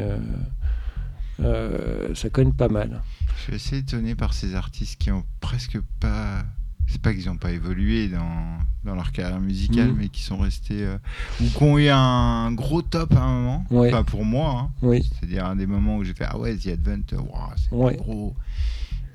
euh, 1.41 2.09
euh, 2.09 2.15
ça 2.15 2.29
cogne 2.29 2.53
pas 2.53 2.67
mal. 2.69 3.01
Je 3.37 3.41
suis 3.43 3.55
assez 3.55 3.77
étonné 3.79 4.15
par 4.15 4.33
ces 4.33 4.55
artistes 4.55 4.99
qui 4.99 5.11
ont 5.11 5.23
presque 5.39 5.79
pas. 5.99 6.43
C'est 6.87 7.01
pas 7.01 7.13
qu'ils 7.13 7.27
n'ont 7.27 7.37
pas 7.37 7.51
évolué 7.51 8.09
dans, 8.09 8.57
dans 8.83 8.95
leur 8.95 9.13
carrière 9.13 9.39
musicale, 9.39 9.89
Mhm. 9.89 9.95
mais 9.97 10.09
qui 10.09 10.23
sont 10.23 10.37
restés. 10.37 10.83
euh, 10.83 10.97
ou 11.41 11.45
qui 11.45 11.63
ont 11.63 11.77
eu 11.79 11.87
un 11.87 12.51
gros 12.51 12.81
top 12.81 13.13
à 13.15 13.21
un 13.21 13.33
moment. 13.33 13.65
Ouais. 13.71 13.87
Enfin, 13.93 14.03
pour 14.03 14.25
moi. 14.25 14.59
hein. 14.59 14.71
Oui. 14.81 15.01
C'est-à-dire 15.19 15.45
un 15.45 15.55
des 15.55 15.67
moments 15.67 15.97
où 15.97 16.03
j'ai 16.03 16.13
fait 16.13 16.25
Ah 16.27 16.37
ouais, 16.37 16.55
The 16.57 16.67
Advent, 16.67 17.03
euh, 17.13 17.17
ouah, 17.17 17.53
c'est 17.55 17.73
Ouais. 17.73 17.95
gros. 17.95 18.35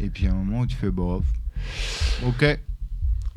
Et 0.01 0.09
puis 0.09 0.27
un 0.27 0.35
moment 0.35 0.61
où 0.61 0.67
tu 0.67 0.77
fais 0.77 0.91
Bof. 0.91 1.25
Ok. 2.27 2.59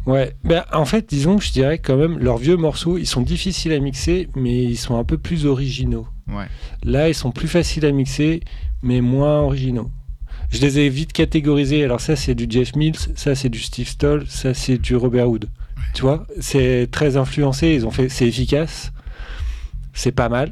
Ouais, 0.05 0.33
ben, 0.43 0.63
en 0.71 0.85
fait, 0.85 1.07
disons 1.09 1.37
que 1.37 1.43
je 1.43 1.51
dirais 1.51 1.77
quand 1.77 1.97
même, 1.97 2.17
leurs 2.19 2.37
vieux 2.37 2.55
morceaux, 2.57 2.97
ils 2.97 3.05
sont 3.05 3.21
difficiles 3.21 3.73
à 3.73 3.79
mixer, 3.79 4.29
mais 4.35 4.63
ils 4.63 4.77
sont 4.77 4.97
un 4.97 5.03
peu 5.03 5.17
plus 5.17 5.45
originaux. 5.45 6.07
Ouais. 6.27 6.47
Là, 6.83 7.09
ils 7.09 7.13
sont 7.15 7.31
plus 7.31 7.47
faciles 7.49 7.85
à 7.85 7.91
mixer, 7.91 8.41
mais 8.81 9.01
moins 9.01 9.39
originaux. 9.41 9.89
Je 10.51 10.61
les 10.61 10.79
ai 10.79 10.89
vite 10.89 11.13
catégorisés. 11.13 11.83
Alors 11.83 12.01
ça, 12.01 12.15
c'est 12.15 12.33
du 12.35 12.47
Jeff 12.49 12.75
Mills, 12.75 12.97
ça, 13.15 13.35
c'est 13.35 13.49
du 13.49 13.59
Steve 13.59 13.87
Stoll, 13.87 14.25
ça, 14.27 14.53
c'est 14.53 14.77
du 14.77 14.95
Robert 14.95 15.29
Hood. 15.29 15.49
Tu 15.93 16.01
vois, 16.01 16.25
c'est 16.39 16.87
très 16.91 17.17
influencé. 17.17 17.69
Ils 17.69 17.85
ont 17.85 17.91
fait, 17.91 18.09
c'est 18.09 18.27
efficace, 18.27 18.91
c'est 19.93 20.11
pas 20.11 20.29
mal, 20.29 20.51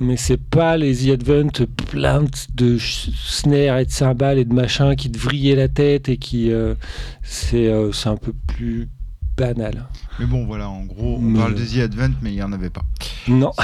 mais 0.00 0.16
c'est 0.16 0.36
pas 0.42 0.76
les 0.76 0.94
The 0.94 1.10
Advent 1.10 1.50
plein 1.90 2.24
de 2.54 2.78
snares 2.78 3.78
et 3.78 3.84
de 3.86 3.90
cymbales 3.90 4.38
et 4.38 4.44
de 4.44 4.52
machins 4.54 4.94
qui 4.96 5.10
te 5.10 5.18
vrillaient 5.18 5.54
la 5.56 5.68
tête 5.68 6.08
et 6.08 6.16
qui 6.18 6.50
euh, 6.50 6.74
c'est 7.22 7.68
euh, 7.68 7.92
c'est 7.92 8.08
un 8.08 8.16
peu 8.16 8.32
plus 8.46 8.88
banal. 9.36 9.86
Mais 10.18 10.26
bon, 10.26 10.46
voilà, 10.46 10.68
en 10.68 10.84
gros, 10.84 11.16
on 11.16 11.20
Mais- 11.22 11.38
parle 11.38 11.54
de 11.54 11.64
The 11.64 11.78
Advent, 11.84 12.12
mais 12.22 12.30
il 12.30 12.36
n'y 12.36 12.42
en 12.42 12.52
avait 12.52 12.70
pas. 12.70 12.82
Non. 13.28 13.52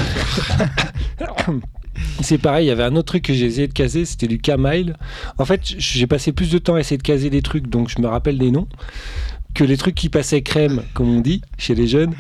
C'est 2.21 2.39
pareil, 2.39 2.67
il 2.67 2.69
y 2.69 2.73
avait 2.73 2.83
un 2.85 2.95
autre 2.97 3.07
truc 3.09 3.23
que 3.25 3.35
j'ai 3.35 3.47
essayé 3.47 3.69
de 3.69 3.73
caser, 3.73 4.05
c'était 4.05 4.27
du 4.29 4.39
K-Mile. 4.39 4.97
En 5.39 5.45
fait, 5.45 5.61
j'ai 5.79 6.07
passé 6.07 6.33
plus 6.33 6.51
de 6.51 6.59
temps 6.59 6.75
à 6.75 6.81
essayer 6.81 6.99
de 6.99 7.03
caser 7.03 7.31
des 7.31 7.43
trucs, 7.43 7.69
donc 7.69 7.89
je 7.89 8.01
me 8.01 8.07
rappelle 8.07 8.39
des 8.39 8.51
noms, 8.51 8.69
que 9.55 9.65
les 9.65 9.77
trucs 9.77 9.95
qui 9.95 10.09
passaient 10.09 10.43
crème, 10.43 10.83
comme 10.95 11.09
on 11.09 11.21
dit, 11.21 11.43
chez 11.59 11.75
les 11.75 11.87
jeunes. 11.87 12.15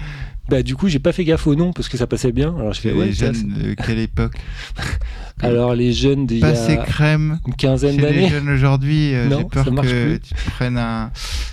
Bah, 0.48 0.62
du 0.62 0.74
coup, 0.74 0.88
j'ai 0.88 0.98
pas 0.98 1.12
fait 1.12 1.24
gaffe 1.24 1.46
aux 1.46 1.54
noms 1.54 1.72
parce 1.72 1.88
que 1.88 1.96
ça 1.96 2.06
passait 2.08 2.32
bien. 2.32 2.54
Alors, 2.58 2.72
je 2.74 2.80
fais, 2.80 2.92
Les 2.92 3.12
ça, 3.14 3.32
jeunes 3.32 3.54
de 3.62 3.74
quelle 3.74 4.00
époque 4.00 4.34
Alors, 5.40 5.74
les 5.74 5.92
jeunes 5.92 6.26
d'il 6.26 6.38
y 6.38 6.40
Passer 6.40 6.72
a 6.76 6.84
crème 6.84 7.38
une 7.46 7.54
quinzaine 7.54 7.94
chez 7.94 8.00
les 8.00 8.02
d'années. 8.12 8.28
jeunes 8.28 8.48
aujourd'hui, 8.50 9.14
euh, 9.14 9.28
j'ai 9.38 9.44
peur 9.44 9.64
ça 9.64 9.70
marche 9.70 9.88
que 9.88 10.08
plus. 10.16 10.20
tu 10.20 10.34
prennes 10.50 10.76
un. 10.78 11.10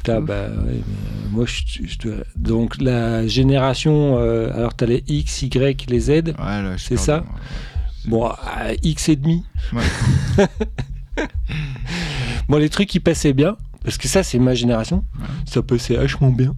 Ah, 0.07 0.19
bah, 0.19 0.47
ouais, 0.49 0.73
euh, 0.73 0.79
moi, 1.31 1.45
je, 1.45 1.87
je 1.87 1.97
dois- 1.99 2.23
Donc, 2.35 2.81
la 2.81 3.25
génération, 3.27 4.17
euh, 4.19 4.51
alors, 4.55 4.73
t'as 4.75 4.87
les 4.87 5.03
X, 5.07 5.43
Y, 5.43 5.85
les 5.89 5.99
Z. 5.99 6.09
Ouais, 6.09 6.33
C'est 6.77 6.97
ça. 6.97 7.23
Bon, 8.09 8.25
à 8.25 8.73
X 8.81 9.09
et 9.09 9.15
demi. 9.15 9.45
Ouais. 9.71 10.47
bon, 12.49 12.57
les 12.57 12.69
trucs 12.69 12.89
qui 12.89 12.99
passaient 12.99 13.33
bien, 13.33 13.55
parce 13.83 13.97
que 13.99 14.07
ça, 14.07 14.23
c'est 14.23 14.39
ma 14.39 14.55
génération, 14.55 15.05
Ouais. 15.19 15.25
ça 15.45 15.61
passait 15.61 15.95
vachement 15.95 16.31
bien. 16.31 16.55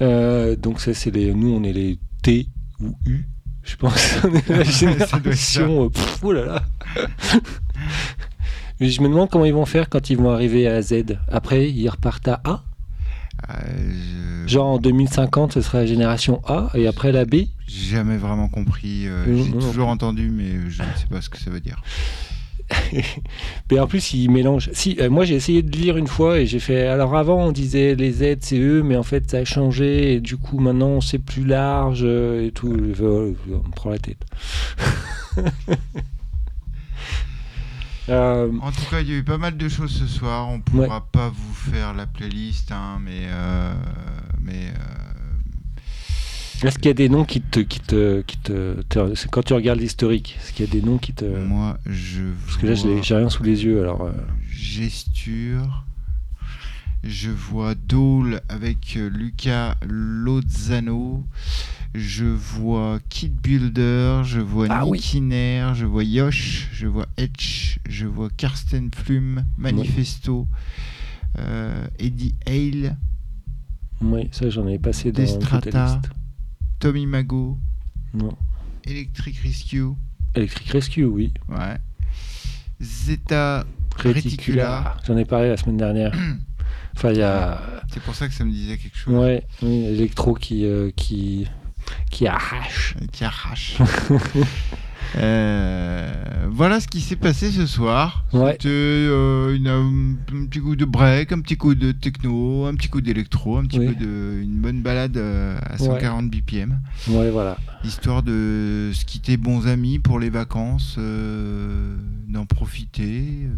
Euh, 0.00 0.54
donc 0.54 0.80
ça, 0.80 0.94
c'est 0.94 1.10
les, 1.10 1.34
nous, 1.34 1.52
on 1.52 1.64
est 1.64 1.72
les 1.72 1.98
T 2.22 2.46
ou 2.80 2.96
U. 3.06 3.24
Je 3.64 3.74
pense 3.76 4.12
qu'on 4.22 4.32
est 4.32 4.48
la 4.48 4.62
génération. 4.62 5.90
pff, 5.90 6.20
oh 6.22 6.32
là 6.32 6.44
là. 6.44 6.62
Mais 8.80 8.88
je 8.88 9.02
me 9.02 9.08
demande 9.08 9.28
comment 9.28 9.44
ils 9.44 9.52
vont 9.52 9.66
faire 9.66 9.88
quand 9.88 10.08
ils 10.10 10.16
vont 10.16 10.30
arriver 10.30 10.68
à 10.68 10.80
Z. 10.80 11.18
Après, 11.26 11.68
ils 11.68 11.88
repartent 11.88 12.28
à 12.28 12.40
A. 12.44 12.62
Euh, 13.50 13.92
je- 14.46 14.48
Genre 14.52 14.66
en 14.66 14.78
2050, 14.78 15.52
ce 15.52 15.60
sera 15.60 15.78
la 15.78 15.86
génération 15.86 16.40
A 16.46 16.70
et 16.74 16.86
après 16.86 17.12
la 17.12 17.24
B. 17.26 17.34
J'ai 17.66 17.96
jamais 17.96 18.16
vraiment 18.16 18.48
compris. 18.48 19.06
euh, 19.06 19.24
J'ai 19.44 19.50
toujours 19.52 19.88
entendu, 19.88 20.30
mais 20.30 20.52
je 20.70 20.82
ne 20.82 20.88
sais 20.96 21.06
pas 21.10 21.20
ce 21.20 21.28
que 21.28 21.38
ça 21.38 21.50
veut 21.50 21.60
dire. 21.60 21.82
Mais 23.70 23.78
en 23.80 23.86
plus, 23.86 24.12
ils 24.12 24.30
mélangent. 24.30 24.68
Si, 24.74 24.96
euh, 25.00 25.08
moi 25.08 25.24
j'ai 25.24 25.34
essayé 25.36 25.62
de 25.62 25.74
lire 25.74 25.96
une 25.96 26.06
fois 26.06 26.38
et 26.40 26.46
j'ai 26.46 26.58
fait. 26.60 26.86
Alors 26.86 27.16
avant, 27.16 27.46
on 27.46 27.52
disait 27.52 27.94
les 27.94 28.12
Z, 28.12 28.36
c'est 28.40 28.58
eux, 28.58 28.82
mais 28.82 28.94
en 28.96 29.02
fait, 29.02 29.30
ça 29.30 29.38
a 29.38 29.44
changé 29.46 30.14
et 30.14 30.20
du 30.20 30.36
coup, 30.36 30.58
maintenant, 30.58 31.00
c'est 31.00 31.18
plus 31.18 31.44
large 31.46 32.04
et 32.04 32.52
tout. 32.54 32.68
On 32.70 32.74
me 33.68 33.74
prend 33.74 33.88
la 33.90 33.98
tête. 33.98 34.22
Euh, 38.08 38.50
En 38.62 38.72
tout 38.72 38.84
cas, 38.90 39.00
il 39.00 39.08
y 39.10 39.12
a 39.14 39.16
eu 39.18 39.22
pas 39.24 39.38
mal 39.38 39.56
de 39.56 39.68
choses 39.68 39.92
ce 39.92 40.06
soir. 40.06 40.48
On 40.48 40.60
pourra 40.60 41.06
pas 41.12 41.28
vous 41.28 41.54
faire 41.54 41.94
la 41.94 42.06
playlist, 42.06 42.72
hein, 42.72 42.98
mais 43.04 43.26
euh, 43.28 43.74
mais 44.40 44.68
euh, 44.68 46.66
Est-ce 46.66 46.76
qu'il 46.78 46.86
y 46.86 46.90
a 46.90 46.94
des 46.94 47.08
noms 47.08 47.24
qui 47.24 47.40
te. 47.40 47.60
Qui 47.60 47.80
te, 47.80 48.22
qui 48.22 48.38
te, 48.38 48.80
te- 48.88 49.26
quand 49.28 49.42
tu 49.42 49.52
regardes 49.54 49.80
l'historique, 49.80 50.36
est-ce 50.40 50.52
qu'il 50.52 50.64
y 50.66 50.68
a 50.68 50.72
des 50.72 50.82
noms 50.82 50.98
qui 50.98 51.12
te. 51.12 51.24
moi, 51.24 51.78
je 51.86 52.22
Parce 52.46 52.56
que 52.56 52.66
là, 52.66 52.74
j'ai 52.74 53.14
rien 53.16 53.28
sous 53.28 53.42
les 53.42 53.64
yeux, 53.64 53.80
alors. 53.82 54.10
gesture. 54.50 55.84
Je 57.04 57.30
vois 57.30 57.74
Dole 57.76 58.40
avec 58.48 58.96
euh, 58.96 59.08
Luca 59.08 59.76
Lozano. 59.86 61.24
Je 61.94 62.24
vois 62.24 62.98
Kid 63.08 63.34
Builder. 63.40 64.22
Je 64.24 64.40
vois 64.40 64.66
Ah 64.70 64.86
oui. 64.86 65.00
Je 65.00 65.84
vois 65.86 66.04
Yosh. 66.04 66.68
Je 66.72 66.86
vois 66.86 67.06
Etch. 67.16 67.78
Je 67.88 68.06
vois 68.06 68.28
Karsten 68.36 68.90
Flume. 68.94 69.44
Manifesto. 69.56 70.46
euh, 71.38 71.86
Eddie 71.98 72.34
Hale. 72.46 72.96
Oui, 74.00 74.28
ça, 74.32 74.48
j'en 74.50 74.66
ai 74.68 74.78
passé 74.78 75.10
dans 75.12 75.22
Destrata. 75.22 75.86
liste. 75.86 76.10
Tommy 76.78 77.06
Mago. 77.06 77.58
Non. 78.14 78.36
Electric 78.84 79.36
Rescue. 79.38 79.94
Electric 80.34 80.68
Rescue, 80.70 81.04
oui. 81.04 81.32
Ouais. 81.48 81.76
Zeta 82.80 83.66
Reticula. 83.96 84.96
J'en 85.06 85.16
ai 85.16 85.24
parlé 85.24 85.48
la 85.48 85.56
semaine 85.56 85.76
dernière. 85.78 86.12
enfin, 86.96 87.10
il 87.10 87.18
y 87.18 87.22
a. 87.22 87.60
C'est 87.92 88.02
pour 88.02 88.14
ça 88.14 88.28
que 88.28 88.34
ça 88.34 88.44
me 88.44 88.50
disait 88.52 88.76
quelque 88.78 88.96
chose. 88.96 89.14
Ouais, 89.14 89.42
oui, 89.62 89.84
Electro 89.86 90.34
qui, 90.34 90.64
euh, 90.64 90.90
qui, 90.94 91.46
qui 92.10 92.26
arrache. 92.26 92.94
qui 93.12 93.24
arrache. 93.24 93.78
Euh, 95.16 96.12
voilà 96.50 96.80
ce 96.80 96.86
qui 96.88 97.00
s'est 97.00 97.16
passé 97.16 97.50
ce 97.50 97.66
soir. 97.66 98.24
Ouais. 98.34 98.52
C'était 98.52 98.68
euh, 98.68 99.54
une, 99.56 99.66
un 99.68 100.44
petit 100.46 100.60
coup 100.60 100.76
de 100.76 100.84
break, 100.84 101.32
un 101.32 101.40
petit 101.40 101.56
coup 101.56 101.74
de 101.74 101.92
techno, 101.92 102.66
un 102.66 102.74
petit 102.74 102.88
coup 102.88 103.00
d'électro, 103.00 103.56
un 103.56 103.64
petit 103.64 103.78
Oui. 103.78 103.86
peu 103.88 103.94
de 103.94 104.40
une 104.42 104.58
bonne 104.60 104.82
balade 104.82 105.16
euh, 105.16 105.58
à 105.64 105.78
140 105.78 106.28
BPM, 106.30 106.78
Ouais, 107.08 107.30
voilà. 107.30 107.56
histoire 107.84 108.22
de 108.22 108.90
se 108.92 109.04
quitter 109.06 109.36
bons 109.38 109.66
amis 109.66 109.98
pour 109.98 110.18
les 110.18 110.30
vacances, 110.30 110.96
euh, 110.98 111.96
d'en 112.28 112.44
profiter. 112.44 113.24
euh, 113.46 113.48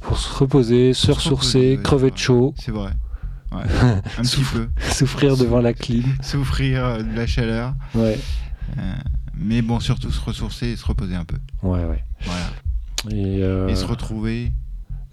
Pour 0.00 0.18
se 0.18 0.32
reposer, 0.38 0.94
se 0.94 1.06
Pour 1.08 1.20
se 1.20 1.28
ressourcer, 1.30 1.80
crever 1.82 2.10
de 2.12 2.18
chaud, 2.18 2.54
C'est 2.58 2.70
vrai. 2.72 2.90
Ouais. 3.52 3.62
un 4.18 4.22
petit 4.22 4.42
peu. 4.52 4.68
souffrir 4.92 5.36
devant 5.36 5.60
la 5.60 5.72
clim. 5.72 6.02
Souffrir 6.22 6.84
euh, 6.84 7.02
de 7.02 7.14
la 7.16 7.26
chaleur. 7.26 7.74
Ouais, 7.94 8.18
Euh, 8.78 8.92
mais 9.36 9.62
bon, 9.62 9.78
surtout 9.80 10.10
se 10.10 10.20
ressourcer 10.20 10.66
et 10.68 10.76
se 10.76 10.84
reposer 10.84 11.14
un 11.14 11.24
peu. 11.24 11.36
ouais, 11.62 11.84
ouais. 11.84 12.02
Voilà. 12.22 12.46
Et, 13.10 13.42
euh, 13.42 13.68
Et 13.68 13.76
se 13.76 13.84
retrouver 13.84 14.52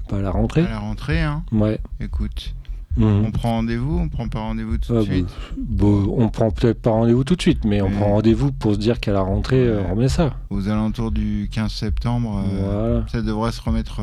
bah, 0.10 0.18
à 0.18 0.22
la 0.22 0.32
rentrée. 0.32 0.62
à 0.66 0.70
la 0.70 0.80
rentrée. 0.80 1.22
Hein. 1.22 1.44
Ouais. 1.52 1.80
Écoute, 2.00 2.56
Mhm. 2.98 3.26
on 3.26 3.32
prend 3.32 3.50
rendez-vous, 3.52 3.98
on 4.00 4.10
prend 4.10 4.28
pas 4.28 4.40
rendez-vous 4.40 4.78
tout 4.78 4.94
Ah, 4.96 5.00
de 5.00 5.04
suite. 5.06 5.26
bah, 5.28 5.56
bon, 5.58 6.16
on 6.18 6.30
prend 6.30 6.50
peut-être 6.52 6.82
pas 6.82 6.92
rendez-vous 6.92 7.24
tout 7.24 7.36
de 7.36 7.42
suite, 7.42 7.66
mais 7.66 7.82
on 7.82 7.90
prend 7.92 8.06
rendez-vous 8.14 8.52
pour 8.52 8.74
se 8.74 8.80
dire 8.80 9.00
qu'à 9.00 9.14
la 9.14 9.22
rentrée, 9.22 9.68
Ouais. 9.70 9.84
on 9.88 9.92
remet 9.96 10.10
ça. 10.10 10.34
Aux 10.50 10.68
alentours 10.70 11.12
du 11.12 11.50
15 11.52 11.72
septembre, 11.72 12.44
euh, 12.48 13.02
ça 13.12 13.22
devrait 13.22 13.52
se 13.52 13.62
remettre. 13.62 14.02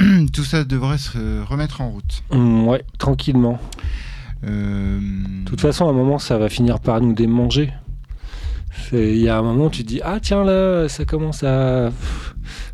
tout 0.32 0.44
ça 0.44 0.64
devrait 0.64 0.98
se 0.98 1.42
remettre 1.44 1.80
en 1.80 1.90
route. 1.90 2.22
Mm, 2.32 2.64
ouais, 2.68 2.84
tranquillement. 2.98 3.58
Euh, 4.46 4.98
De 5.00 5.44
toute 5.48 5.60
façon, 5.60 5.86
à 5.86 5.90
un 5.90 5.94
moment, 5.94 6.18
ça 6.18 6.38
va 6.38 6.48
finir 6.48 6.80
par 6.80 7.00
nous 7.00 7.12
démanger. 7.12 7.72
Il 8.92 9.16
y 9.18 9.28
a 9.28 9.38
un 9.38 9.42
moment, 9.42 9.68
tu 9.68 9.82
te 9.82 9.88
dis, 9.88 10.00
ah 10.02 10.18
tiens 10.20 10.42
là, 10.44 10.88
ça 10.88 11.04
commence 11.04 11.42
à... 11.44 11.90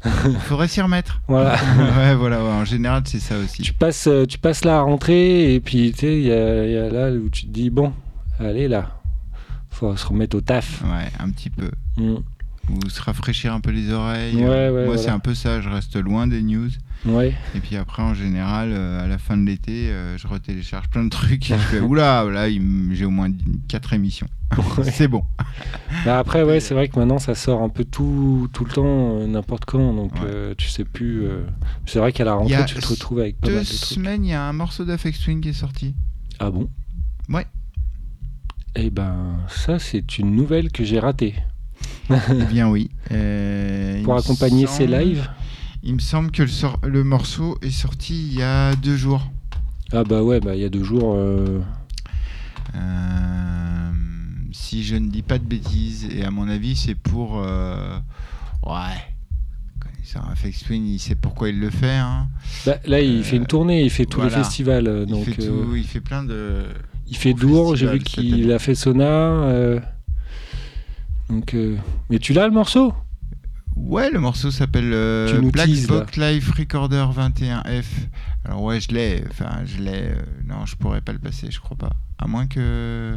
il 0.04 0.36
faudrait 0.40 0.68
s'y 0.68 0.80
remettre. 0.80 1.20
Voilà. 1.28 1.54
ouais, 1.98 2.14
voilà, 2.14 2.42
ouais, 2.42 2.50
en 2.50 2.64
général, 2.64 3.02
c'est 3.06 3.18
ça 3.20 3.36
aussi. 3.38 3.62
tu 3.62 3.72
passes, 3.72 4.06
euh, 4.06 4.24
tu 4.26 4.38
passes 4.38 4.64
là 4.64 4.78
à 4.78 4.80
rentrer 4.82 5.54
et 5.54 5.60
puis 5.60 5.92
tu 5.92 5.98
sais, 5.98 6.16
il 6.18 6.26
y 6.26 6.32
a, 6.32 6.64
il 6.64 6.72
y 6.72 6.76
a 6.78 6.88
là 6.90 7.10
où 7.10 7.28
tu 7.28 7.46
te 7.46 7.50
dis 7.50 7.68
bon, 7.70 7.92
allez 8.38 8.68
là, 8.68 9.00
faut 9.70 9.94
se 9.96 10.06
remettre 10.06 10.36
au 10.36 10.40
taf. 10.40 10.82
Ouais, 10.84 11.10
un 11.18 11.30
petit 11.30 11.50
peu. 11.50 11.70
Mm. 11.96 12.16
Ou 12.70 12.88
se 12.88 13.02
rafraîchir 13.02 13.52
un 13.52 13.60
peu 13.60 13.70
les 13.70 13.90
oreilles. 13.92 14.36
Ouais, 14.36 14.70
Moi, 14.70 14.84
voilà. 14.84 14.98
c'est 14.98 15.10
un 15.10 15.18
peu 15.18 15.34
ça. 15.34 15.60
Je 15.60 15.68
reste 15.68 15.96
loin 15.96 16.26
des 16.26 16.42
news. 16.42 16.70
Ouais. 17.06 17.32
Et 17.54 17.60
puis 17.60 17.76
après, 17.76 18.02
en 18.02 18.14
général, 18.14 18.70
euh, 18.72 19.04
à 19.04 19.06
la 19.06 19.18
fin 19.18 19.36
de 19.36 19.44
l'été, 19.46 19.90
euh, 19.90 20.18
je 20.18 20.26
retélécharge 20.26 20.88
plein 20.88 21.04
de 21.04 21.08
trucs. 21.10 21.50
Et 21.50 21.54
je 21.54 21.58
fais, 21.60 21.80
oula, 21.80 22.24
là, 22.24 22.48
j'ai 22.50 23.04
au 23.04 23.10
moins 23.10 23.30
4 23.68 23.92
émissions. 23.92 24.26
c'est 24.84 25.08
bon. 25.08 25.24
Bah 26.04 26.18
après 26.20 26.42
ouais, 26.44 26.60
c'est 26.60 26.72
vrai 26.74 26.88
que 26.88 26.96
maintenant 26.98 27.18
ça 27.18 27.34
sort 27.34 27.62
un 27.62 27.68
peu 27.68 27.84
tout, 27.84 28.48
tout 28.52 28.64
le 28.64 28.70
temps, 28.70 29.18
euh, 29.20 29.26
n'importe 29.26 29.64
quand, 29.64 29.92
donc 29.92 30.14
Ouais. 30.14 30.20
euh, 30.24 30.54
tu 30.56 30.68
sais 30.68 30.84
plus. 30.84 31.24
C'est 31.84 31.98
vrai 31.98 32.12
qu'à 32.12 32.24
la 32.24 32.34
rentrée 32.34 32.64
tu 32.66 32.76
te 32.76 32.86
retrouves 32.86 33.20
avec 33.20 33.40
pas 33.40 33.48
mal 33.50 33.58
de 33.60 33.64
trucs. 33.64 33.76
semaines, 33.78 34.24
il 34.24 34.30
y 34.30 34.34
a 34.34 34.42
un 34.42 34.52
morceau 34.52 34.84
d'Afex 34.84 35.20
Twin 35.20 35.40
qui 35.40 35.48
est 35.48 35.52
sorti. 35.52 35.94
Ah 36.38 36.50
bon? 36.50 36.68
Ouais. 37.28 37.46
Eh 38.76 38.90
ben 38.90 39.36
ça 39.48 39.78
c'est 39.80 40.18
une 40.18 40.36
nouvelle 40.36 40.70
que 40.70 40.84
j'ai 40.84 41.00
ratée. 41.00 41.34
eh 42.10 42.44
bien, 42.44 42.68
oui. 42.68 42.90
Pour 44.04 44.16
accompagner 44.16 44.66
ces 44.68 44.86
lives? 44.86 45.28
Il 45.88 45.94
me 45.94 46.00
semble 46.00 46.32
que 46.32 46.42
le, 46.42 46.48
sor- 46.48 46.80
le 46.82 47.04
morceau 47.04 47.58
est 47.62 47.70
sorti 47.70 48.14
il 48.32 48.34
y 48.38 48.42
a 48.42 48.74
deux 48.74 48.96
jours. 48.96 49.30
Ah 49.92 50.02
bah 50.02 50.20
ouais, 50.24 50.40
bah 50.40 50.56
il 50.56 50.60
y 50.60 50.64
a 50.64 50.68
deux 50.68 50.82
jours. 50.82 51.14
euh, 51.14 51.60
Euh, 52.74 53.90
si 54.52 54.82
je 54.82 54.96
ne 54.96 55.08
dis 55.08 55.22
pas 55.22 55.38
de 55.38 55.44
bêtises, 55.44 56.08
et 56.10 56.24
à 56.24 56.30
mon 56.32 56.48
avis, 56.48 56.74
c'est 56.76 56.96
pour. 56.96 57.38
euh, 57.38 57.96
Ouais. 58.64 58.98
Connaissant 59.80 60.28
Afex 60.28 60.64
Twin, 60.64 60.84
il 60.84 60.98
sait 60.98 61.14
pourquoi 61.14 61.50
il 61.50 61.60
le 61.60 61.70
fait. 61.70 61.96
hein. 61.96 62.26
Bah, 62.66 62.78
là 62.86 63.00
il 63.00 63.20
Euh, 63.20 63.22
fait 63.22 63.36
une 63.36 63.46
tournée, 63.46 63.84
il 63.84 63.90
fait 63.90 64.06
tous 64.06 64.22
les 64.22 64.30
festivals, 64.30 65.04
Il, 65.06 65.12
donc 65.12 65.24
fait 65.24 65.46
tout, 65.46 65.76
il 65.76 65.84
fait 65.86 66.00
plein 66.00 66.24
de. 66.24 66.64
il 67.06 67.16
fait 67.16 67.32
Dour, 67.32 67.76
j'ai 67.76 67.86
vu 67.86 68.00
qu'il 68.00 68.50
a 68.50 68.58
fait 68.58 68.74
Sona. 68.74 69.78
Donc, 71.28 71.56
mais 72.10 72.18
tu 72.18 72.32
l'as 72.32 72.46
le 72.46 72.52
morceau? 72.52 72.92
Ouais, 73.76 74.10
le 74.10 74.18
morceau 74.20 74.50
s'appelle 74.50 74.90
euh, 74.92 75.40
Black. 75.50 75.68
Box 75.86 76.16
Live 76.16 76.50
Recorder 76.56 77.06
21F. 77.14 77.84
Alors 78.44 78.62
ouais, 78.62 78.80
je 78.80 78.88
l'ai. 78.92 79.22
Enfin, 79.30 79.60
je 79.64 79.78
l'ai. 79.82 80.08
euh, 80.12 80.22
non, 80.46 80.64
je 80.66 80.76
pourrais 80.76 81.00
pas 81.02 81.12
le 81.12 81.18
passer, 81.18 81.50
je 81.50 81.60
crois 81.60 81.76
pas. 81.76 81.90
À 82.18 82.26
moins 82.26 82.46
que. 82.46 83.16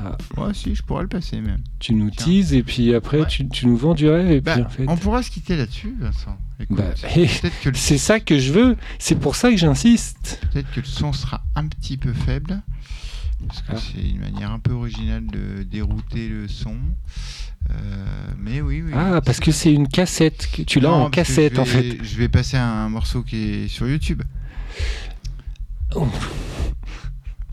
Ah. 0.00 0.16
Ouais, 0.36 0.54
si, 0.54 0.74
je 0.76 0.82
pourrais 0.82 1.02
le 1.02 1.08
passer 1.08 1.40
même. 1.40 1.62
Tu 1.80 1.92
nous 1.94 2.10
Tiens. 2.10 2.24
teases 2.26 2.52
et 2.54 2.62
puis 2.62 2.94
après 2.94 3.20
Ouais. 3.20 3.26
tu, 3.26 3.48
tu 3.48 3.66
nous 3.66 3.76
vends 3.76 3.94
du 3.94 4.08
rêve 4.08 4.30
et 4.30 4.40
Bah, 4.40 4.54
puis 4.54 4.62
en 4.64 4.68
fait. 4.68 4.84
On 4.88 4.96
pourra 4.96 5.22
se 5.24 5.30
quitter 5.30 5.56
là-dessus, 5.56 5.96
Vincent. 5.98 6.36
Bah, 6.70 6.84
le- 7.16 7.74
c'est 7.74 7.98
ça 7.98 8.20
que 8.20 8.38
je 8.38 8.52
veux, 8.52 8.76
c'est 8.98 9.16
pour 9.18 9.34
ça 9.36 9.50
que 9.50 9.56
j'insiste. 9.56 10.40
peut-être 10.52 10.70
que 10.72 10.80
le 10.80 10.86
son 10.86 11.12
sera 11.12 11.42
un 11.56 11.66
petit 11.66 11.96
peu 11.96 12.12
faible. 12.12 12.62
Parce 13.46 13.62
que 13.62 13.72
Ah. 13.72 13.76
c'est 13.76 14.08
une 14.08 14.18
manière 14.20 14.50
un 14.52 14.58
peu 14.60 14.72
originale 14.72 15.26
de 15.26 15.62
dérouter 15.64 16.28
le 16.28 16.46
son. 16.48 16.76
Euh, 17.70 17.74
mais 18.38 18.60
oui, 18.60 18.82
oui. 18.84 18.92
Ah, 18.94 19.20
parce 19.24 19.40
que 19.40 19.52
c'est 19.52 19.72
une 19.72 19.88
cassette, 19.88 20.48
tu 20.66 20.80
l'as 20.80 20.92
en 20.92 21.10
cassette 21.10 21.58
en 21.58 21.64
fait. 21.64 22.02
Je 22.02 22.16
vais 22.16 22.28
passer 22.28 22.56
un 22.56 22.88
morceau 22.88 23.22
qui 23.22 23.36
est 23.36 23.68
sur 23.68 23.88
YouTube. 23.88 24.22